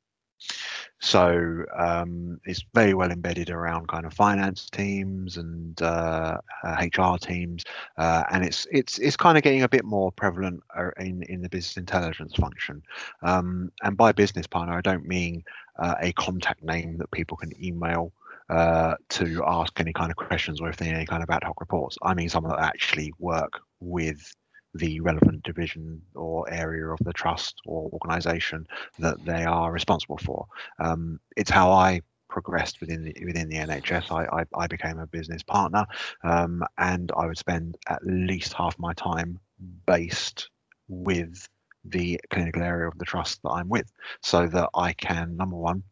[1.02, 7.18] So um, it's very well embedded around kind of finance teams and uh, uh, HR
[7.18, 7.64] teams,
[7.98, 11.42] uh, and it's it's it's kind of getting a bit more prevalent uh, in in
[11.42, 12.82] the business intelligence function.
[13.22, 15.44] Um, and by business partner, I don't mean
[15.78, 18.12] uh, a contact name that people can email
[18.50, 21.44] uh, to ask any kind of questions or if they need any kind of ad
[21.44, 21.98] hoc reports.
[22.02, 24.34] I mean someone that actually work with
[24.76, 28.68] the relevant division or area of the trust or organization
[29.00, 30.46] that they are responsible for.
[30.80, 34.12] Um, it's how I progressed within the within the NHS.
[34.12, 35.86] I I, I became a business partner,
[36.24, 39.40] um, and I would spend at least half my time
[39.86, 40.50] based
[40.88, 41.48] with
[41.86, 45.84] the clinical area of the trust that I'm with, so that I can number one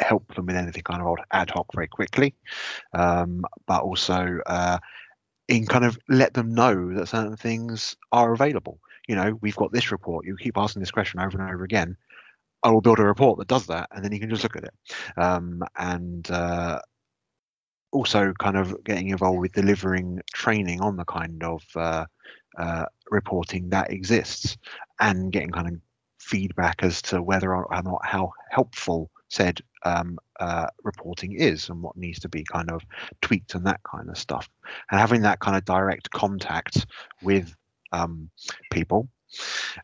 [0.00, 2.34] help them with anything kind of ad hoc very quickly,
[2.92, 4.78] um, but also uh,
[5.48, 8.78] in kind of let them know that certain things are available.
[9.08, 10.26] You know, we've got this report.
[10.26, 11.96] You keep asking this question over and over again.
[12.62, 14.64] I will build a report that does that, and then you can just look at
[14.64, 14.74] it.
[15.16, 16.80] Um, and uh,
[17.92, 22.06] also, kind of getting involved with delivering training on the kind of uh,
[22.58, 24.56] uh, reporting that exists,
[24.98, 25.74] and getting kind of
[26.18, 31.96] feedback as to whether or not how helpful said um, uh, reporting is and what
[31.96, 32.82] needs to be kind of
[33.20, 34.48] tweaked and that kind of stuff.
[34.90, 36.86] And having that kind of direct contact
[37.22, 37.54] with
[37.92, 38.30] um,
[38.72, 39.08] people.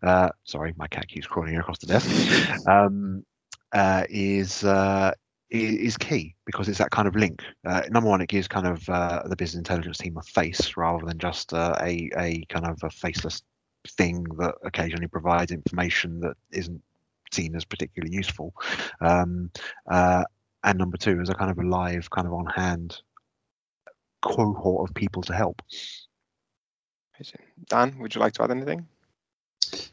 [0.03, 2.09] Uh, sorry, my cat keeps crawling across the desk.
[2.67, 3.25] Um,
[3.73, 5.12] uh, is uh,
[5.51, 7.43] is key because it's that kind of link.
[7.65, 11.05] Uh, number one, it gives kind of uh, the business intelligence team a face rather
[11.07, 13.43] than just uh, a a kind of a faceless
[13.88, 16.83] thing that occasionally provides information that isn't
[17.33, 18.55] seen as particularly useful.
[19.01, 19.51] Um,
[19.90, 20.25] uh,
[20.64, 23.01] and number two is a kind of a live, kind of on hand
[24.23, 25.61] cohort of people to help.
[27.68, 28.87] Dan, would you like to add anything?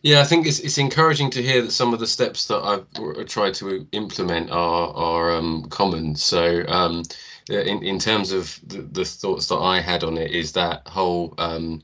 [0.01, 3.27] Yeah, I think it's it's encouraging to hear that some of the steps that I've
[3.27, 6.15] tried to implement are are um, common.
[6.15, 7.03] So, um,
[7.49, 11.33] in in terms of the, the, thoughts that I had on it, is that whole
[11.37, 11.81] um,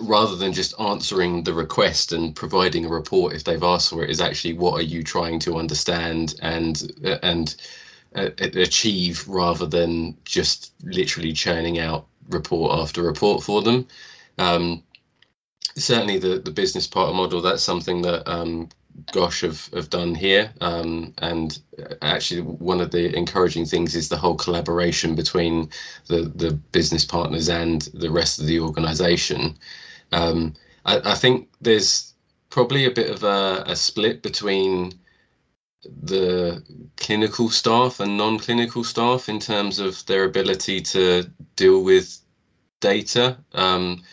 [0.00, 4.10] rather than just answering the request and providing a report if they've asked for it,
[4.10, 6.90] is actually what are you trying to understand and
[7.22, 7.54] and
[8.16, 13.86] uh, achieve rather than just literally churning out report after report for them.
[14.38, 14.82] Um,
[15.76, 18.68] certainly, the the business partner model that's something that um,
[19.12, 20.52] Gosh have, have done here.
[20.60, 21.58] Um, and
[22.00, 25.70] actually, one of the encouraging things is the whole collaboration between
[26.06, 29.58] the, the business partners and the rest of the organization.
[30.12, 32.14] Um, I, I, think there's
[32.50, 34.92] probably a bit of a, a, split between
[36.02, 36.62] the
[36.96, 41.24] clinical staff and non clinical staff in terms of their ability to
[41.56, 42.20] deal with
[42.80, 43.38] data.
[43.54, 44.04] Um,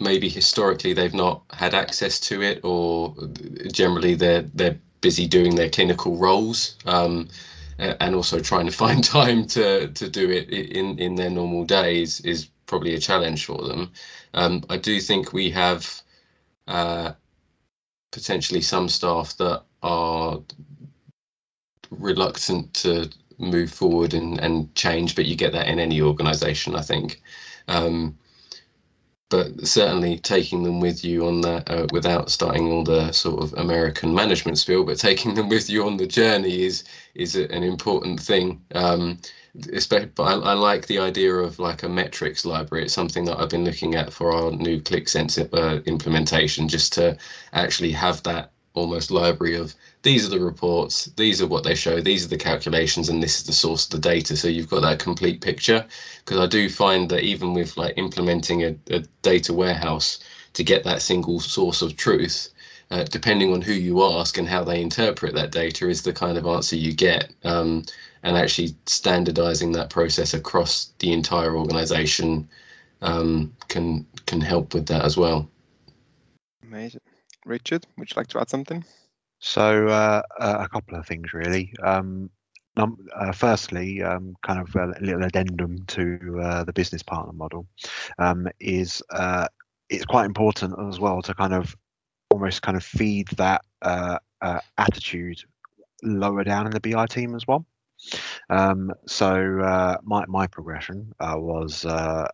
[0.00, 3.14] maybe historically they've not had access to it, or
[3.72, 7.28] generally they're they're busy doing their clinical roles, um,
[7.78, 12.20] and also trying to find time to to do it in in their normal days
[12.20, 13.92] is probably a challenge for them.
[14.34, 16.02] Um, I do think we have
[16.66, 17.12] uh,
[18.10, 20.40] potentially some staff that are
[21.90, 26.82] reluctant to move forward and, and change, but you get that in any organisation, I
[26.82, 27.20] think.
[27.68, 28.16] Um,
[29.28, 33.52] but certainly taking them with you on that uh, without starting all the sort of
[33.54, 36.84] American management spiel, but taking them with you on the journey is
[37.14, 38.62] is an important thing.
[38.74, 39.18] Um,
[39.72, 42.84] especially, but I, I, like the idea of like a metrics library.
[42.84, 46.92] It's something that I've been looking at for our new Qlik Sense uh, implementation, just
[46.94, 47.16] to
[47.52, 52.00] actually have that almost library of these are the reports, these are what they show,
[52.00, 54.36] these are the calculations, and this is the source of the data.
[54.36, 55.84] So you've got that complete picture.
[56.24, 60.20] Because I do find that even with like implementing a, a data warehouse
[60.52, 62.50] to get that single source of truth,
[62.90, 66.38] uh, depending on who you ask and how they interpret that data, is the kind
[66.38, 67.32] of answer you get.
[67.44, 67.84] Um,
[68.22, 72.48] and actually standardizing that process across the entire organization
[73.02, 75.48] um, can can help with that as well.
[76.62, 77.00] Amazing.
[77.46, 78.84] Richard, would you like to add something?
[79.38, 81.72] So uh, uh, a couple of things really.
[81.82, 82.30] Um,
[82.76, 87.66] uh, firstly, um, kind of a little addendum to uh, the business partner model
[88.18, 89.46] um, is uh,
[89.88, 91.74] it's quite important as well to kind of
[92.30, 94.18] almost kind of feed that uh,
[94.76, 95.42] attitude
[96.02, 97.64] lower down in the BI team as well.
[98.50, 102.28] Um, so uh, my my progression uh, was uh,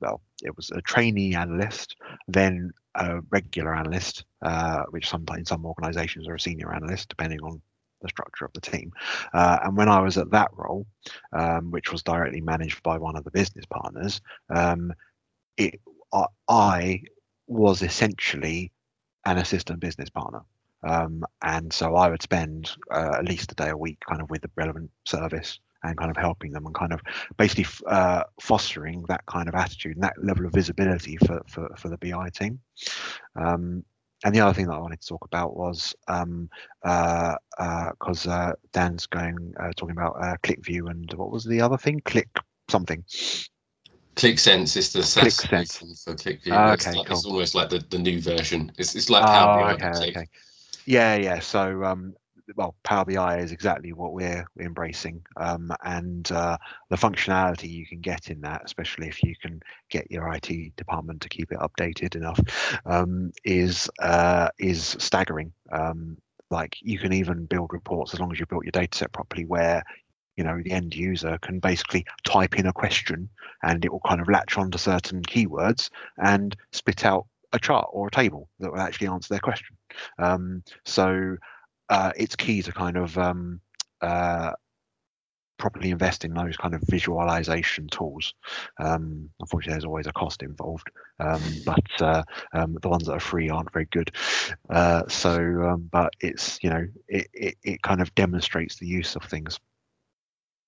[0.00, 1.96] well, it was a trainee analyst,
[2.28, 7.40] then a regular analyst, uh, which sometimes in some organisations are a senior analyst, depending
[7.40, 7.60] on
[8.02, 8.92] the structure of the team.
[9.32, 10.86] Uh, and when I was at that role,
[11.32, 14.20] um, which was directly managed by one of the business partners,
[14.54, 14.92] um,
[15.56, 15.80] it
[16.12, 17.02] I, I
[17.46, 18.72] was essentially
[19.24, 20.42] an assistant business partner.
[20.82, 24.30] Um, and so I would spend uh, at least a day a week kind of
[24.30, 27.00] with the relevant service and kind of helping them and kind of
[27.36, 31.88] basically uh, fostering that kind of attitude and that level of visibility for, for, for
[31.88, 32.60] the BI team.
[33.36, 33.84] Um,
[34.24, 36.48] and the other thing that I wanted to talk about was because um,
[36.84, 37.90] uh, uh,
[38.26, 42.00] uh, Dan's going uh, talking about uh, QlikView and what was the other thing?
[42.04, 42.28] Click
[42.68, 43.04] something.
[44.16, 46.04] Qlik Sense is the SaaS Qlik Sense.
[46.04, 46.72] for QlikView.
[46.74, 47.16] It's, okay, like, cool.
[47.16, 48.72] it's almost like the, the new version.
[48.78, 49.88] It's, it's like Oh, Power BI.
[49.88, 50.26] okay, okay.
[50.86, 51.38] Yeah, yeah.
[51.40, 52.14] So, um,
[52.54, 56.56] well, Power BI is exactly what we're, embracing, um, and uh,
[56.90, 61.20] the functionality you can get in that, especially if you can get your IT department
[61.22, 62.40] to keep it updated enough,
[62.86, 65.52] um, is uh, is staggering.
[65.72, 66.16] Um,
[66.50, 69.44] like you can even build reports as long as you built your data set properly,
[69.44, 69.82] where
[70.36, 73.28] you know the end user can basically type in a question
[73.62, 78.08] and it will kind of latch onto certain keywords and spit out a chart or
[78.08, 79.76] a table that will actually answer their question.
[80.18, 81.36] Um, so
[81.88, 83.60] uh, it's key to kind of um,
[84.00, 84.52] uh,
[85.58, 88.34] properly invest in those kind of visualization tools.
[88.78, 92.22] Um, unfortunately, there's always a cost involved, um, but uh,
[92.52, 94.10] um, the ones that are free aren't very good.
[94.68, 99.16] Uh, so, um, but it's you know it, it it kind of demonstrates the use
[99.16, 99.58] of things.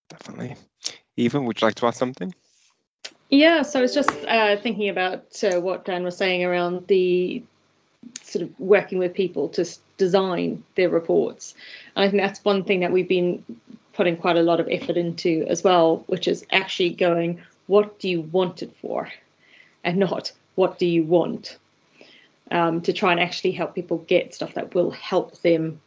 [0.09, 0.57] Definitely.
[1.17, 2.35] Eva, would you like to add something?
[3.31, 7.43] Yeah, so I was just uh, thinking about uh, what Dan was saying around the
[8.23, 11.55] sort of working with people to design their reports.
[11.97, 13.45] And I think that's one thing that we've been
[13.93, 18.09] putting quite a lot of effort into as well, which is actually going, what do
[18.09, 19.11] you want it for?
[19.85, 21.59] And not, what do you want?
[22.51, 25.81] Um, to try and actually help people get stuff that will help them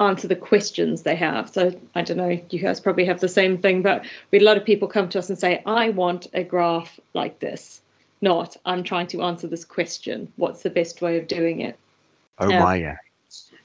[0.00, 1.50] answer the questions they have.
[1.50, 4.56] So I don't know, you guys probably have the same thing, but we a lot
[4.56, 7.80] of people come to us and say, I want a graph like this.
[8.20, 10.32] Not, I'm trying to answer this question.
[10.36, 11.78] What's the best way of doing it?
[12.38, 12.60] Oh Yeah.
[12.60, 12.96] my, yeah.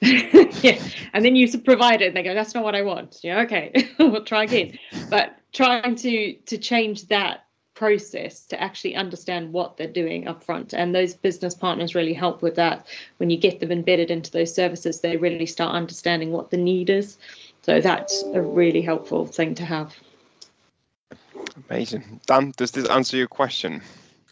[0.00, 0.82] yeah.
[1.12, 3.20] And then you provide it and they go, that's not what I want.
[3.22, 4.78] Yeah, okay, we'll try again.
[5.08, 7.44] But trying to to change that
[7.74, 10.74] process to actually understand what they're doing up front.
[10.74, 12.86] And those business partners really help with that.
[13.16, 16.90] When you get them embedded into those services, they really start understanding what the need
[16.90, 17.16] is.
[17.62, 19.94] So that's a really helpful thing to have.
[21.70, 22.20] Amazing.
[22.26, 23.80] Dan, does this answer your question?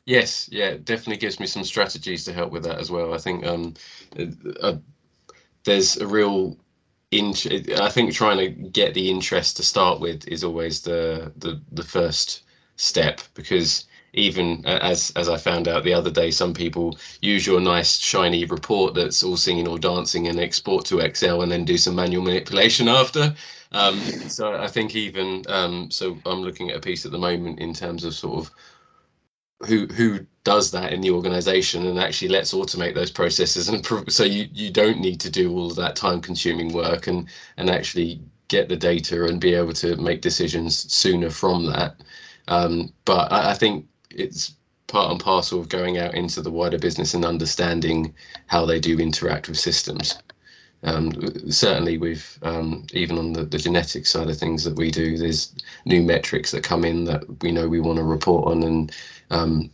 [0.09, 3.13] Yes, yeah, it definitely gives me some strategies to help with that as well.
[3.13, 3.75] I think um,
[4.63, 4.77] uh,
[5.65, 6.59] there's a real
[7.11, 7.47] int-
[7.79, 11.83] I think trying to get the interest to start with is always the the, the
[11.83, 12.45] first
[12.77, 17.47] step because even uh, as as I found out the other day, some people use
[17.47, 21.67] your nice shiny report that's all singing or dancing and export to Excel and then
[21.67, 23.35] do some manual manipulation after.
[23.73, 27.61] Um, so I think even um, so, I'm looking at a piece at the moment
[27.61, 28.51] in terms of sort of
[29.67, 34.07] who who does that in the organization and actually let's automate those processes and pro-
[34.07, 37.69] so you you don't need to do all of that time consuming work and and
[37.69, 42.03] actually get the data and be able to make decisions sooner from that.
[42.49, 44.55] Um, but I, I think it's
[44.87, 48.15] part and parcel of going out into the wider business and understanding
[48.47, 50.19] how they do interact with systems.
[50.85, 51.13] Um,
[51.51, 55.53] certainly with um, even on the, the genetic side of things that we do there's
[55.85, 58.93] new metrics that come in that we know we want to report on and
[59.31, 59.71] um,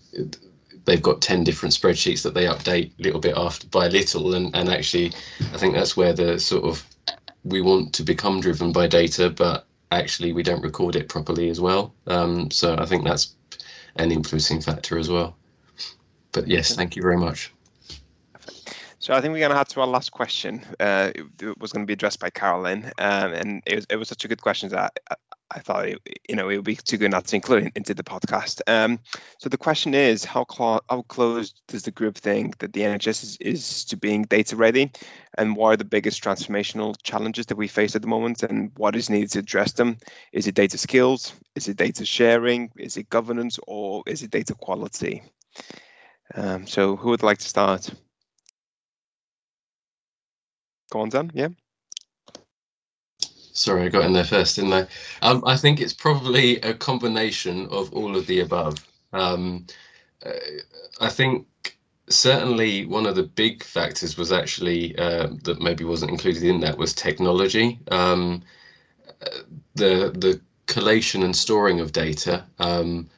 [0.85, 4.69] they've got 10 different spreadsheets that they update little bit after by little and, and
[4.69, 5.13] actually
[5.53, 6.85] i think that's where the sort of
[7.45, 11.61] we want to become driven by data but actually we don't record it properly as
[11.61, 11.95] well.
[12.07, 13.35] Um, so i think that's
[13.97, 15.37] an influencing factor as well.
[16.33, 17.53] But yes thank you very much.
[18.99, 20.63] So I think we're going to head to our last question.
[20.81, 24.09] Uh, it, was going to be addressed by Carolyn, um, and it was, it was
[24.09, 24.99] such a good question that
[25.55, 28.03] I, thought it, you know it would be too good not to include into the
[28.03, 28.61] podcast.
[28.67, 28.99] Um,
[29.39, 33.23] so the question is, how cl- how close does the group think that the NHS
[33.23, 34.91] is, is to being data ready,
[35.39, 38.97] and what are the biggest transformational challenges that we face at the moment, and what
[38.97, 39.97] is needed to address them?
[40.33, 41.35] Is it data skills?
[41.55, 42.71] Is it data sharing?
[42.77, 45.23] Is it governance, or is it data quality?
[46.35, 47.91] Um, so who would like to start?
[50.91, 51.31] Go on, Dan.
[51.35, 51.49] Yeah.
[53.55, 54.87] Sorry, I got in there first, didn't I?
[55.23, 58.85] Um, I think it's probably a combination of all of the above.
[59.13, 59.67] Um,
[60.27, 60.33] uh,
[61.01, 61.47] I think
[62.09, 66.77] certainly one of the big factors was actually uh, that maybe wasn't included in that
[66.79, 67.79] was technology.
[67.91, 68.43] Um,
[69.23, 69.43] uh,
[69.77, 73.09] the the collation and storing of data um,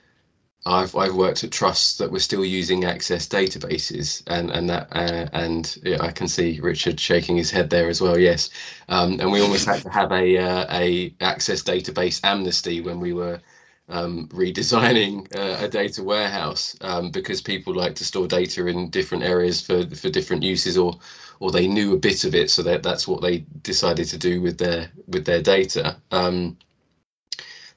[0.67, 5.29] I've I've worked at trusts that were still using Access databases, and and that uh,
[5.33, 8.19] and yeah, I can see Richard shaking his head there as well.
[8.19, 8.51] Yes,
[8.89, 13.13] um, and we almost had to have a uh, a Access database amnesty when we
[13.13, 13.41] were
[13.89, 19.23] um, redesigning uh, a data warehouse um, because people like to store data in different
[19.23, 20.99] areas for for different uses, or
[21.39, 24.43] or they knew a bit of it, so that that's what they decided to do
[24.43, 25.97] with their with their data.
[26.11, 26.59] Um,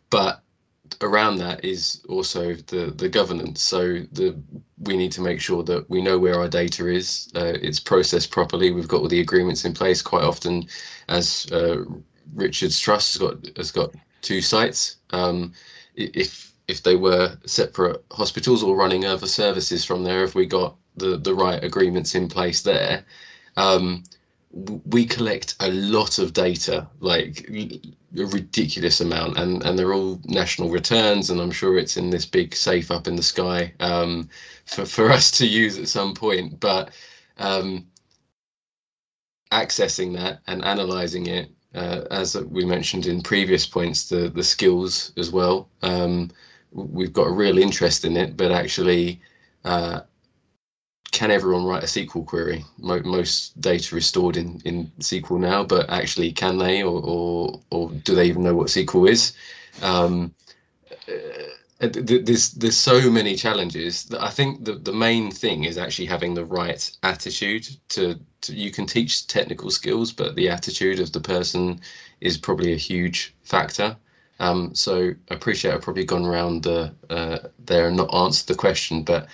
[0.09, 0.41] but
[1.01, 3.61] around that is also the the governance.
[3.61, 4.35] So the
[4.79, 8.31] we need to make sure that we know where our data is, uh, it's processed
[8.31, 8.71] properly.
[8.71, 10.01] We've got all the agreements in place.
[10.01, 10.67] Quite often,
[11.09, 11.83] as uh,
[12.33, 14.97] Richard's Trust has got has got two sites.
[15.11, 15.53] Um,
[15.95, 20.75] if if they were separate hospitals or running other services from there, if we got
[20.97, 23.03] the the right agreements in place there,
[23.57, 24.03] um,
[24.51, 30.69] we collect a lot of data, like a ridiculous amount, and and they're all national
[30.69, 34.29] returns, and I'm sure it's in this big safe up in the sky um,
[34.65, 36.59] for for us to use at some point.
[36.59, 36.91] But
[37.37, 37.87] um,
[39.51, 45.13] accessing that and analyzing it, uh, as we mentioned in previous points, the the skills
[45.17, 45.69] as well.
[45.83, 46.31] Um,
[46.71, 49.21] we've got a real interest in it, but actually.
[49.65, 50.01] Uh,
[51.11, 52.65] can everyone write a SQL query?
[52.77, 57.89] most data is stored in, in SQL now, but actually, can they, or, or, or
[57.89, 59.33] do they even know what SQL is?
[59.81, 60.33] Um,
[61.07, 61.43] uh,
[61.81, 66.43] there's there's so many challenges I think the, the main thing is actually having the
[66.43, 71.79] right attitude to, to you can teach technical skills, but the attitude of the person
[72.19, 73.95] is probably a huge factor.
[74.41, 78.55] Um, so I appreciate I've probably gone around the uh, there and not answered the
[78.55, 79.27] question, but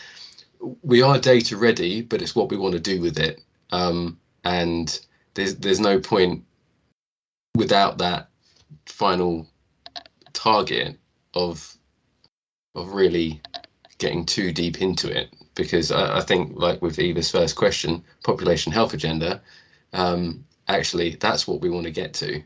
[0.82, 3.42] we are data ready, but it's what we want to do with it.
[3.72, 5.00] Um, and
[5.34, 6.44] there's there's no point
[7.56, 8.30] without that
[8.86, 9.48] final
[10.34, 10.98] target
[11.34, 11.76] of
[12.76, 13.42] of really
[13.98, 18.72] getting too deep into it because I, I think like with Eva's first question, population
[18.72, 19.42] health agenda,
[19.94, 22.44] um, actually that's what we want to get to.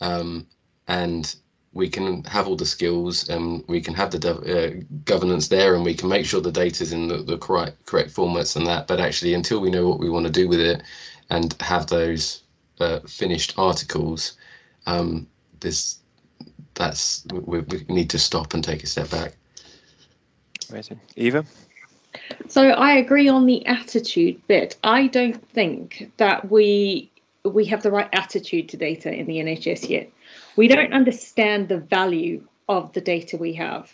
[0.00, 0.46] Um,
[0.88, 1.34] and
[1.74, 5.84] we can have all the skills and we can have the uh, governance there and
[5.84, 8.86] we can make sure the data is in the, the correct correct formats and that.
[8.86, 10.82] But actually until we know what we want to do with it
[11.30, 12.42] and have those
[12.80, 14.34] uh, finished articles
[14.86, 15.26] um,
[15.60, 15.98] this
[16.74, 19.36] that's we, we need to stop and take a step back.
[20.70, 21.00] Amazing.
[21.16, 21.44] Eva?
[22.48, 24.76] So i agree on the attitude bit.
[24.84, 27.10] I don't think that we
[27.44, 30.10] we have the right attitude to data in the nhs yet
[30.56, 33.92] we don't understand the value of the data we have.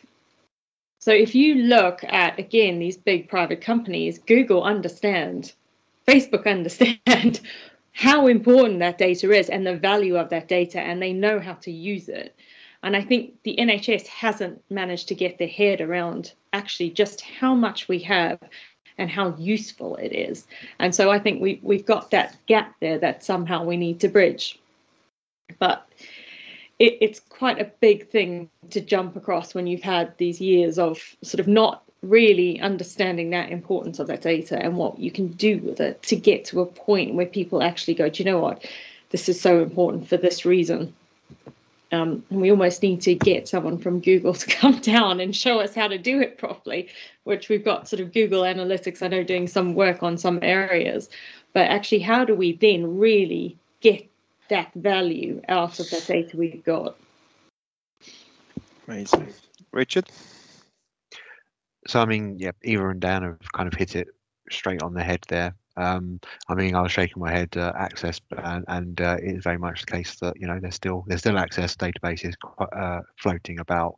[1.01, 5.53] So if you look at again these big private companies, Google understand,
[6.07, 7.41] Facebook understand
[7.93, 11.55] how important that data is and the value of that data, and they know how
[11.55, 12.35] to use it.
[12.83, 17.55] And I think the NHS hasn't managed to get their head around actually just how
[17.55, 18.39] much we have
[18.99, 20.47] and how useful it is.
[20.79, 24.09] And so I think we we've got that gap there that somehow we need to
[24.09, 24.59] bridge.
[25.59, 25.89] But
[26.79, 31.17] it, it's quite a big thing to jump across when you've had these years of
[31.23, 35.59] sort of not really understanding that importance of that data and what you can do
[35.59, 38.65] with it to get to a point where people actually go, do you know what?
[39.11, 40.95] This is so important for this reason.
[41.91, 45.59] Um, and we almost need to get someone from Google to come down and show
[45.61, 46.89] us how to do it properly,
[47.25, 51.09] which we've got sort of Google Analytics, I know, doing some work on some areas.
[51.55, 54.08] But actually, how do we then really get
[54.49, 56.97] that value out of that data we've got.
[58.87, 59.29] Amazing.
[59.73, 60.09] Richard?
[61.87, 64.09] So, I mean, yeah, Eva and Dan have kind of hit it
[64.51, 65.55] straight on the head there.
[65.77, 69.45] Um, I mean, I was shaking my head uh, access, and, and uh, it is
[69.45, 73.61] very much the case that you know there's still there's still access databases uh, floating
[73.61, 73.97] about.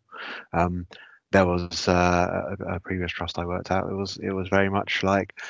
[0.53, 0.87] Um,
[1.33, 3.85] there was uh, a, a, previous trust I worked at.
[3.85, 5.41] It was it was very much like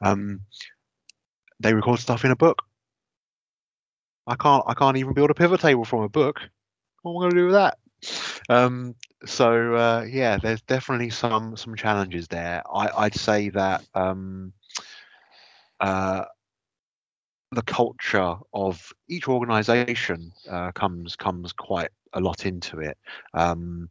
[0.00, 0.42] um,
[1.58, 2.62] they record stuff in a book.
[4.30, 6.40] I can't I can't even build a pivot table from a book.
[7.02, 7.78] What am I going to do with that?
[8.48, 8.94] Um,
[9.26, 12.62] so uh, yeah, there's definitely some some challenges there.
[12.72, 14.52] I, I'd say that um,
[15.80, 16.24] uh,
[17.50, 22.98] the culture of each organization uh, comes comes quite a lot into it
[23.34, 23.88] um,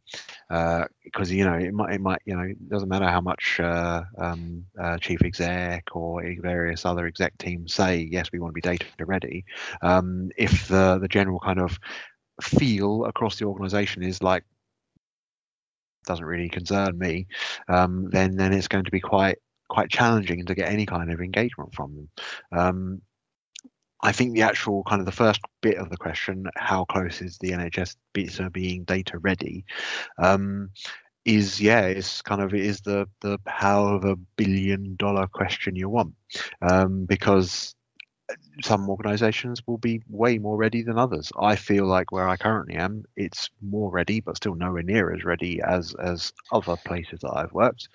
[0.50, 3.58] uh, because you know it might it might you know it doesn't matter how much
[3.60, 8.54] uh, um, uh, chief exec or various other exec teams say yes we want to
[8.54, 9.44] be data ready
[9.82, 11.78] um, if the the general kind of
[12.42, 14.44] feel across the organization is like
[16.06, 17.26] doesn't really concern me
[17.68, 19.38] um, then then it's going to be quite
[19.70, 22.08] quite challenging to get any kind of engagement from them.
[22.52, 23.02] Um,
[24.02, 27.38] I think the actual kind of the first bit of the question, how close is
[27.38, 27.96] the NHS
[28.52, 29.64] being data ready,
[30.18, 30.70] um,
[31.24, 36.14] is yeah, it's kind of is the the how however billion dollar question you want,
[36.62, 37.74] um, because
[38.62, 41.30] some organizations will be way more ready than others.
[41.40, 45.24] I feel like where I currently am, it's more ready, but still nowhere near as
[45.24, 47.88] ready as as other places that I've worked.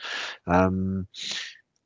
[0.48, 1.08] Um,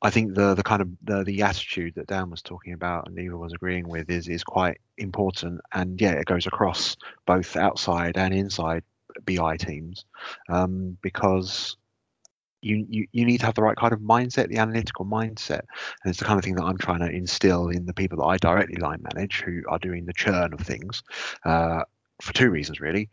[0.02, 3.18] I think the the kind of the, the attitude that Dan was talking about and
[3.18, 6.96] Eva was agreeing with is is quite important, and yeah, it goes across
[7.26, 8.82] both outside and inside
[9.26, 10.04] BI teams
[10.48, 11.76] um, because
[12.62, 15.62] you, you you need to have the right kind of mindset, the analytical mindset,
[16.02, 18.24] and it's the kind of thing that I'm trying to instill in the people that
[18.24, 21.02] I directly line manage who are doing the churn of things
[21.44, 21.82] uh,
[22.22, 23.08] for two reasons really.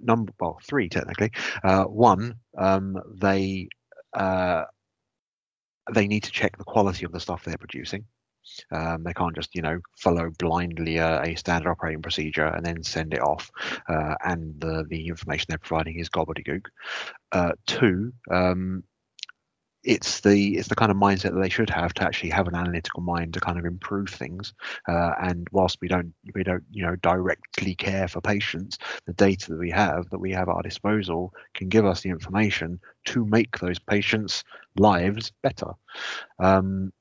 [0.00, 1.32] Number well, three technically.
[1.62, 3.68] Uh, one, um, they
[4.14, 4.64] uh,
[5.92, 8.04] they need to check the quality of the stuff they're producing.
[8.70, 13.12] Um, they can't just, you know, follow blindly a, standard operating procedure and then send
[13.12, 13.50] it off,
[13.88, 16.66] uh, and the the information they're providing is gobbledygook.
[17.32, 18.84] Uh, two, um,
[19.86, 22.56] it's the it's the kind of mindset that they should have to actually have an
[22.56, 24.52] analytical mind to kind of improve things.
[24.88, 29.50] Uh, and whilst we don't we don't you know directly care for patients, the data
[29.50, 33.24] that we have that we have at our disposal can give us the information to
[33.26, 34.42] make those patients'
[34.76, 35.70] lives better.
[36.40, 36.92] Um,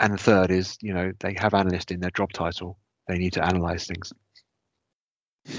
[0.00, 2.78] and the third is you know they have analyst in their job title.
[3.06, 4.12] They need to analyze things.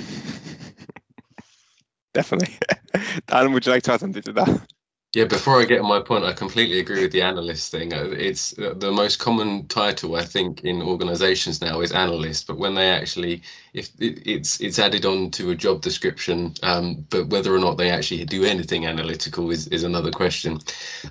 [2.13, 2.57] Definitely.
[3.29, 4.78] Alan, would you like to add something to that?
[5.13, 7.91] Yeah, before I get my point, I completely agree with the analyst thing.
[7.93, 12.89] It's the most common title I think in organisations now is analyst, but when they
[12.91, 13.41] actually,
[13.73, 17.89] if it's it's added on to a job description, um, but whether or not they
[17.89, 20.59] actually do anything analytical is is another question.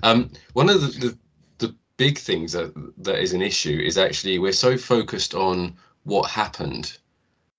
[0.01, 0.87] Um, one of the,
[1.59, 5.75] the the big things that that is an issue is actually we're so focused on
[6.03, 6.97] what happened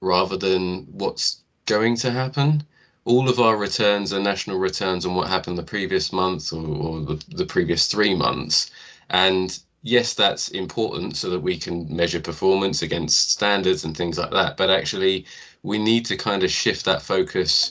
[0.01, 2.63] rather than what's going to happen
[3.05, 7.01] all of our returns are national returns on what happened the previous month or, or
[7.01, 8.71] the, the previous three months.
[9.11, 14.31] And yes, that's important so that we can measure performance against standards and things like
[14.33, 14.57] that.
[14.57, 15.27] But actually,
[15.63, 17.71] we need to kind of shift that focus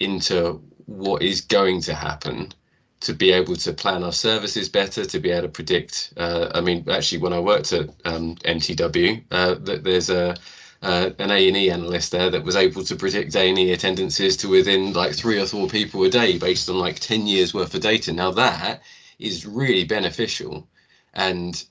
[0.00, 2.52] into what is going to happen
[3.00, 6.14] to be able to plan our services better, to be able to predict.
[6.16, 10.36] Uh, I mean, actually, when I worked at um, MTW, uh, there's a
[10.82, 15.14] uh, an A&E analyst there that was able to predict A&E attendances to within like
[15.14, 18.12] three or four people a day based on like 10 years worth of data.
[18.12, 18.82] Now that
[19.18, 20.68] is really beneficial.
[21.14, 21.64] And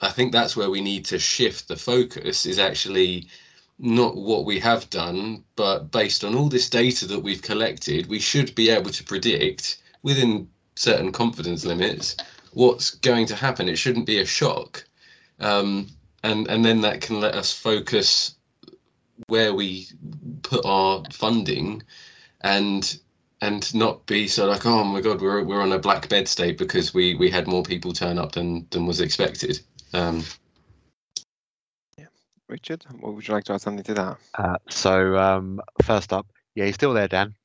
[0.00, 3.28] I think that's where we need to shift the focus is actually
[3.80, 8.20] not what we have done, but based on all this data that we've collected, we
[8.20, 12.16] should be able to predict within certain confidence limits
[12.52, 13.68] what's going to happen.
[13.68, 14.84] It shouldn't be a shock.
[15.40, 15.88] Um,
[16.22, 18.36] and, and then that can let us focus
[19.28, 19.86] where we
[20.42, 21.82] put our funding
[22.40, 22.98] and
[23.40, 26.58] and not be so like oh my god we're we're on a black bed state
[26.58, 29.60] because we we had more people turn up than than was expected.
[29.92, 30.24] Um
[31.98, 32.06] yeah.
[32.48, 34.18] Richard what would you like to add something to that?
[34.34, 37.34] Uh, so um first up yeah he's still there dan.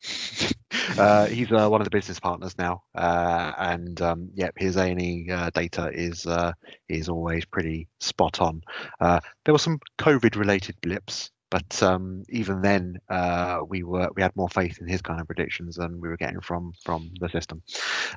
[0.98, 5.30] Uh, he's uh, one of the business partners now, uh, and um, yep, his A&E
[5.32, 6.52] uh, data is uh,
[6.90, 8.62] is always pretty spot on.
[9.00, 14.36] Uh, there were some COVID-related blips but um, even then, uh, we were we had
[14.36, 17.62] more faith in his kind of predictions than we were getting from from the system.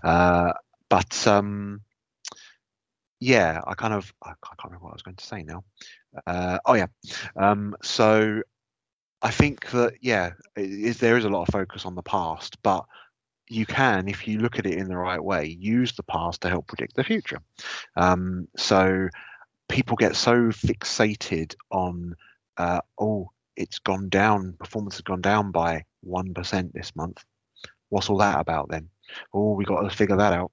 [0.03, 0.53] Uh,
[0.89, 1.81] but um,
[3.21, 5.65] yeah, I kind of I can't remember what I was going to say now.
[6.27, 6.87] Uh, oh yeah,
[7.37, 8.43] um, so
[9.23, 12.85] I think that yeah, there is a lot of focus on the past, but
[13.49, 16.49] you can, if you look at it in the right way, use the past to
[16.49, 17.41] help predict the future.
[17.97, 19.09] Um, so
[19.69, 22.15] people get so fixated on
[22.57, 27.23] uh, oh, it's gone down, performance has gone down by 1% this month.
[27.89, 28.89] What's all that about then?
[29.35, 30.51] Oh, we got to figure that out.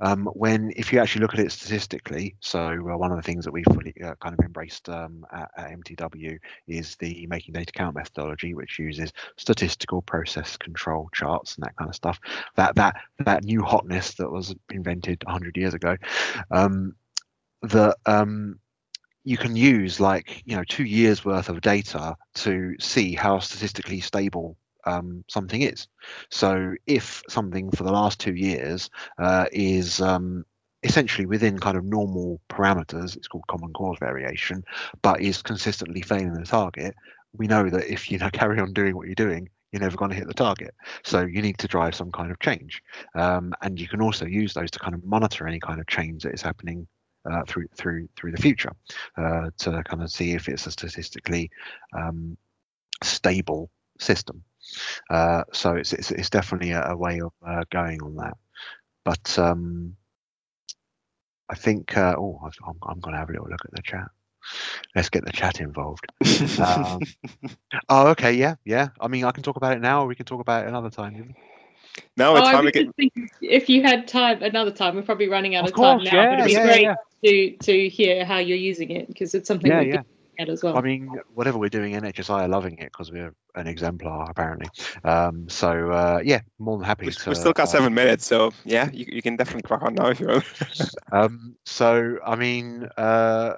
[0.00, 3.44] Um, when if you actually look at it statistically, so uh, one of the things
[3.44, 7.70] that we've fully uh, kind of embraced um, at, at, MTW is the making data
[7.72, 12.18] count methodology, which uses statistical process control charts and that kind of stuff.
[12.56, 15.96] That that that new hotness that was invented 100 years ago.
[16.50, 16.94] Um,
[17.62, 18.58] that um,
[19.28, 24.00] you can use like you know two years worth of data to see how statistically
[24.00, 24.56] stable
[24.86, 25.86] um, something is.
[26.30, 30.46] So if something for the last two years uh, is um,
[30.82, 34.64] essentially within kind of normal parameters, it's called common cause variation,
[35.02, 36.94] but is consistently failing the target,
[37.36, 40.10] we know that if you know carry on doing what you're doing, you're never going
[40.10, 40.74] to hit the target.
[41.04, 42.82] So you need to drive some kind of change,
[43.14, 46.22] um, and you can also use those to kind of monitor any kind of change
[46.22, 46.88] that is happening
[47.24, 48.72] uh, through through through the future
[49.16, 51.50] uh, to kind of see if it's a statistically
[51.92, 52.36] um,
[53.02, 54.42] stable system.
[55.10, 58.36] Uh, so it's, it's, it's definitely a, a way of uh, going on that.
[59.04, 59.96] But um,
[61.48, 64.08] I think uh, oh I'm, I'm going to have a little look at the chat.
[64.94, 66.06] Let's get the chat involved.
[66.60, 67.00] um,
[67.88, 68.88] oh, okay, yeah, yeah.
[69.00, 70.90] I mean, I can talk about it now, or we can talk about it another
[70.90, 71.34] time.
[72.16, 72.70] No, it's oh, fine.
[72.70, 73.12] Get...
[73.40, 76.22] If you had time another time, we're probably running out of, of course, time now.
[76.22, 76.94] Yeah, but it'd be yeah, great yeah.
[77.24, 80.02] To to hear how you're using it because it's something yeah, yeah
[80.38, 80.76] at as well.
[80.76, 84.68] I mean, whatever we're doing, NHSI are loving it because we're an exemplar apparently.
[85.04, 87.06] Um, so uh, yeah, more than happy.
[87.06, 89.82] We, to, we still got uh, seven minutes, so yeah, you, you can definitely crack
[89.82, 90.44] on now if you want.
[91.12, 93.54] um, so I mean, uh,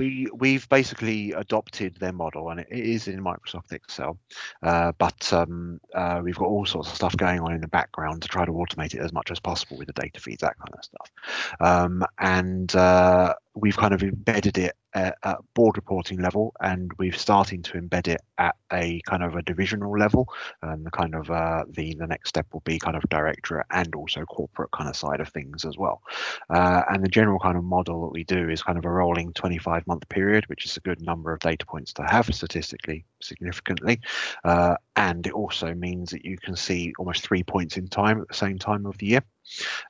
[0.00, 4.18] we we've basically adopted their model and it is in Microsoft Excel,
[4.62, 8.22] uh, but um, uh, we've got all sorts of stuff going on in the background
[8.22, 10.74] to try to automate it as much as possible with the data feeds, that kind
[10.74, 11.10] of stuff.
[11.60, 15.16] Um, and uh, we've kind of embedded it at,
[15.54, 19.96] board reporting level and we're starting to embed it at a kind of a divisional
[19.96, 20.28] level.
[20.62, 23.94] And the kind of uh, the the next step will be kind of directorate and
[23.94, 26.02] also corporate kind of side of things as well.
[26.48, 29.32] Uh, and the general kind of model that we do is kind of a rolling
[29.32, 34.00] 25 month period which is a good number of data points to have statistically significantly
[34.44, 38.28] uh, and it also means that you can see almost three points in time at
[38.28, 39.22] the same time of the year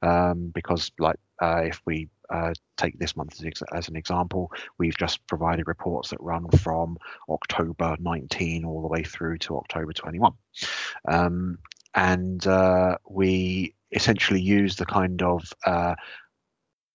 [0.03, 4.96] um, because like uh, if we uh, take this month as, as, an example, we've
[4.96, 6.96] just provided reports that run from
[7.28, 10.32] October 19 all the way through to October 21.
[11.09, 11.59] Um,
[11.94, 15.94] and uh, we essentially use the kind of uh,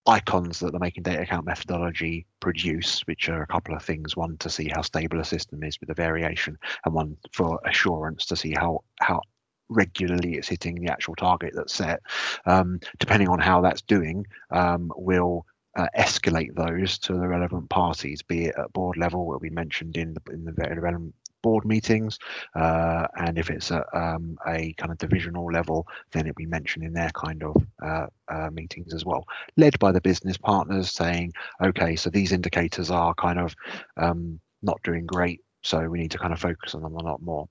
[0.08, 4.16] icons that the making data count methodology produce, which are a couple of things.
[4.16, 8.26] One to see how stable a system is with the variation, and one for assurance
[8.28, 9.22] to see how how
[9.70, 12.02] regularly it's hitting the actual target that's set.
[12.46, 15.46] Um, depending on how that's doing, um, we'll
[15.76, 19.98] uh, escalate those to the relevant parties, be it at board level, will be mentioned
[19.98, 21.14] in the in the relevant
[21.46, 22.18] board meetings,
[22.56, 26.84] uh, and if it's at um, a kind of divisional level, then it'll be mentioned
[26.84, 29.24] in their kind of uh, uh, meetings as well,
[29.56, 31.32] led by the business partners saying,
[31.64, 33.56] okay, so these indicators are kind of
[33.98, 37.22] um, not doing great, so we need to kind of focus on them a lot
[37.22, 37.48] more.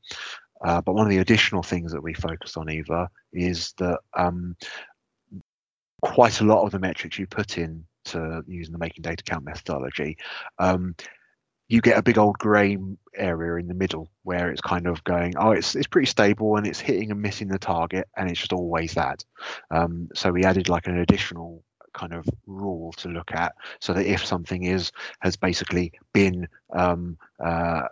[0.64, 4.56] Uh, but one of the additional things that we focus on, Eva, is that um,
[6.02, 9.44] quite a lot of the metrics you put in to using the making data count
[9.44, 10.16] methodology,
[10.58, 10.96] um,
[11.68, 12.76] you get a big old grey
[13.16, 16.66] area in the middle where it's kind of going, oh, it's it's pretty stable and
[16.66, 19.24] it's hitting and missing the target, and it's just always that.
[19.70, 21.62] Um, so we added like an additional
[21.94, 24.90] kind of rule to look at so that if something is
[25.20, 27.82] has basically been um, uh,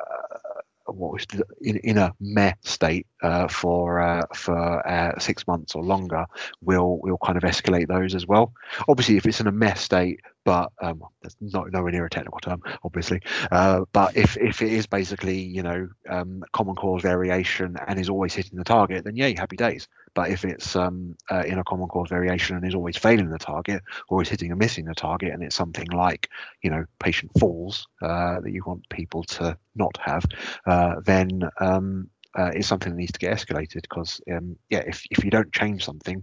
[0.86, 1.26] what was
[1.60, 6.26] in, in a meh state uh, for uh, for uh, six months or longer,
[6.60, 8.52] we'll we'll kind of escalate those as well.
[8.88, 12.40] Obviously, if it's in a meh state, but um, that's not nowhere near a technical
[12.40, 13.20] term, obviously.
[13.50, 18.08] Uh, but if if it is basically you know um, common cause variation and is
[18.08, 19.88] always hitting the target, then yay, happy days.
[20.14, 23.38] But if it's um, uh, in a common cause variation and is always failing the
[23.38, 26.28] target, or is hitting and missing the target, and it's something like
[26.62, 30.24] you know patient falls uh, that you want people to not have,
[30.66, 35.04] uh, then um, uh, it's something that needs to get escalated because um, yeah, if
[35.10, 36.22] if you don't change something,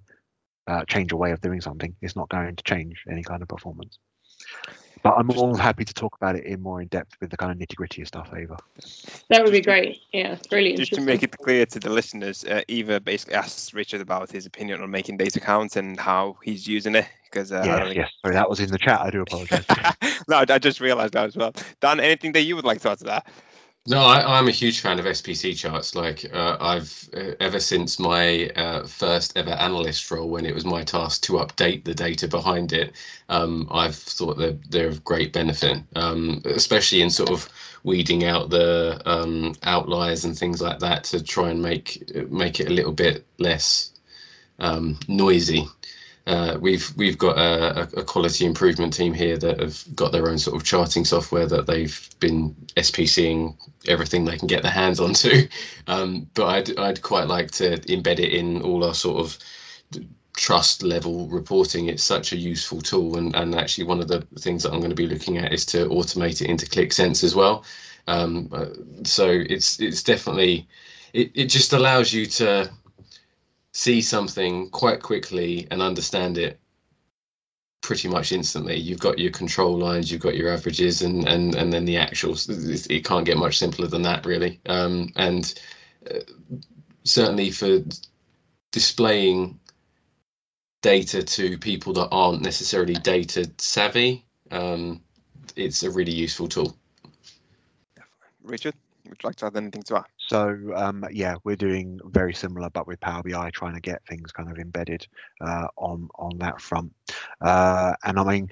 [0.68, 3.48] uh, change a way of doing something, it's not going to change any kind of
[3.48, 3.98] performance.
[5.02, 7.52] But I'm all happy to talk about it in more in depth with the kind
[7.52, 8.58] of nitty gritty stuff, Eva.
[9.30, 10.02] That would be great.
[10.12, 10.78] Yeah, brilliant.
[10.78, 14.46] Just to make it clear to the listeners, uh, Eva basically asked Richard about his
[14.46, 17.08] opinion on making data counts and how he's using it.
[17.24, 19.00] Because uh, yeah, yeah, sorry, that was in the chat.
[19.00, 19.66] I do apologize.
[20.28, 21.54] no, I just realised that as well.
[21.80, 23.28] Dan, anything that you would like to add to that?
[23.90, 25.96] No, I, am a huge fan of SPC charts.
[25.96, 30.64] Like uh, I've uh, ever since my uh, first ever analyst role, when it was
[30.64, 32.94] my task to update the data behind it,
[33.30, 37.50] um, I've thought that they're of great benefit, um, especially in sort of
[37.84, 42.68] weeding out the um, outliers and things like that to try and make make it
[42.68, 43.92] a little bit less
[44.60, 45.68] um, noisy.
[46.30, 50.38] Uh, we've we've got a, a, quality improvement team here that have got their own
[50.38, 53.58] sort of charting software that they've been SPCing
[53.88, 55.48] everything they can get their hands onto.
[55.88, 59.40] Um, but I'd I'd quite like to embed it in all our sort of
[60.38, 61.88] trust level reporting.
[61.88, 64.92] It's such a useful tool, and and actually one of the things that I'm going
[64.92, 67.66] to be looking at is to automate it into Qlik Sense as well.
[68.06, 68.68] Um, uh,
[69.04, 70.68] so it's it's definitely
[71.14, 72.70] it, it just allows you to
[73.74, 76.60] see something quite quickly and understand it
[77.82, 78.76] pretty much instantly.
[78.76, 82.48] You've got your control lines, you've got your averages, and and and then the actuals.
[82.90, 84.60] It can't get much simpler than that, really.
[84.68, 85.54] Um, and
[86.10, 86.20] uh,
[87.04, 87.80] certainly for
[88.72, 89.60] displaying
[90.82, 95.02] data to people that aren't necessarily data savvy, um,
[95.56, 96.78] it's a really useful tool.
[98.44, 100.06] Richard, would you like to add anything to that?
[100.30, 104.32] So um, yeah, we're doing very similar, but with Power BI, trying to get things
[104.32, 105.08] kind of embedded
[105.42, 106.94] uh, on on that front.
[107.42, 108.50] Uh, and I mean,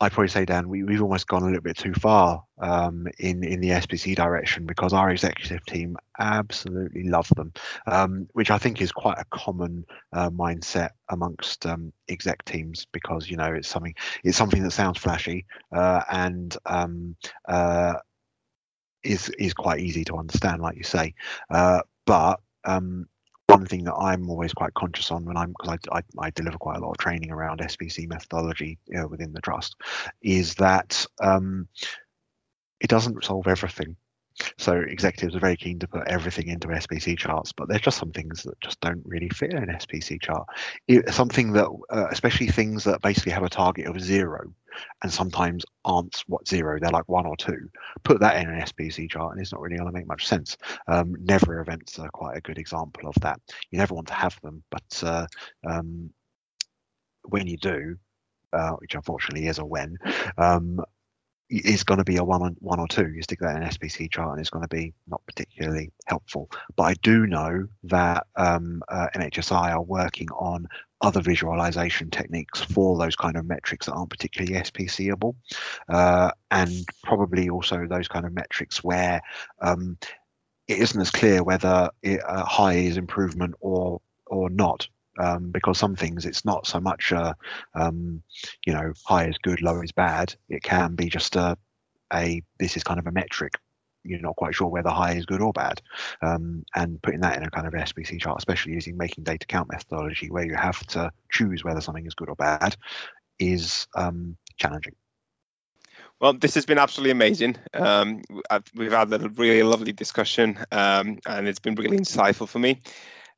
[0.00, 3.42] I'd probably say, Dan, we, we've almost gone a little bit too far um, in
[3.42, 7.54] in the SPC direction because our executive team absolutely love them,
[7.86, 13.30] um, which I think is quite a common uh, mindset amongst um, exec teams because
[13.30, 13.94] you know it's something
[14.24, 17.16] it's something that sounds flashy uh, and um,
[17.48, 17.94] uh,
[19.04, 21.14] is is quite easy to understand, like you say.
[21.50, 23.06] Uh, but um,
[23.46, 26.58] one thing that I'm always quite conscious on when I'm because I, I, I, deliver
[26.58, 29.76] quite a lot of training around SPC methodology you know, within the trust
[30.22, 31.68] is that um,
[32.80, 33.96] it doesn't solve everything.
[34.58, 38.10] So executives are very keen to put everything into SPC charts, but there's just some
[38.10, 40.46] things that just don't really fit in an SPC chart.
[40.88, 44.52] It, something that, uh, especially things that basically have a target of zero,
[45.02, 47.68] and sometimes aren't what zero, they're like one or two.
[48.02, 50.56] Put that in an SPC chart, and it's not really going to make much sense.
[50.88, 53.40] Um, never events are quite a good example of that.
[53.70, 55.26] You never want to have them, but uh,
[55.68, 56.10] um,
[57.28, 57.96] when you do,
[58.52, 59.96] uh, which unfortunately is a when,
[60.38, 60.80] um,
[61.50, 63.08] is going to be a one one or two.
[63.08, 66.50] You stick that in an SPC chart, and it's going to be not particularly helpful.
[66.76, 70.66] But I do know that um, uh, NHSI are working on
[71.00, 75.34] other visualization techniques for those kind of metrics that aren't particularly SPCable,
[75.88, 76.72] uh, and
[77.02, 79.20] probably also those kind of metrics where
[79.60, 79.98] um,
[80.66, 84.88] it isn't as clear whether it, uh, high is improvement or or not
[85.18, 87.34] um, because some things it's not so much uh,
[87.74, 88.22] um,
[88.66, 91.56] you know high is good low is bad it can be just a,
[92.12, 93.52] a this is kind of a metric
[94.06, 95.80] you're not quite sure whether high is good or bad
[96.22, 99.70] um, and putting that in a kind of SPC chart especially using making data count
[99.70, 102.76] methodology where you have to choose whether something is good or bad
[103.38, 104.94] is um, challenging
[106.20, 107.56] well, this has been absolutely amazing.
[107.74, 108.22] Um,
[108.74, 112.80] we've had a really lovely discussion, um, and it's been really insightful for me.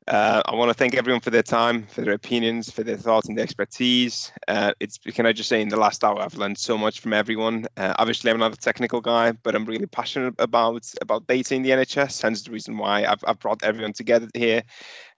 [0.07, 3.27] Uh, I want to thank everyone for their time, for their opinions, for their thoughts
[3.27, 4.31] and their expertise.
[4.47, 7.11] Uh, it's can I just say in the last hour I've learned so much from
[7.11, 7.67] everyone.
[7.75, 11.61] Uh, obviously, I'm not a technical guy, but I'm really passionate about about data in
[11.61, 12.21] the NHS.
[12.21, 14.63] Hence the reason why I've, I've brought everyone together here.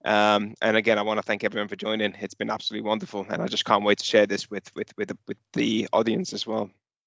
[0.05, 2.15] Um, and again, I want to thank everyone for joining.
[2.19, 5.11] It's been absolutely wonderful, and I just can't wait to share this with with with
[5.27, 6.71] with the audience as well.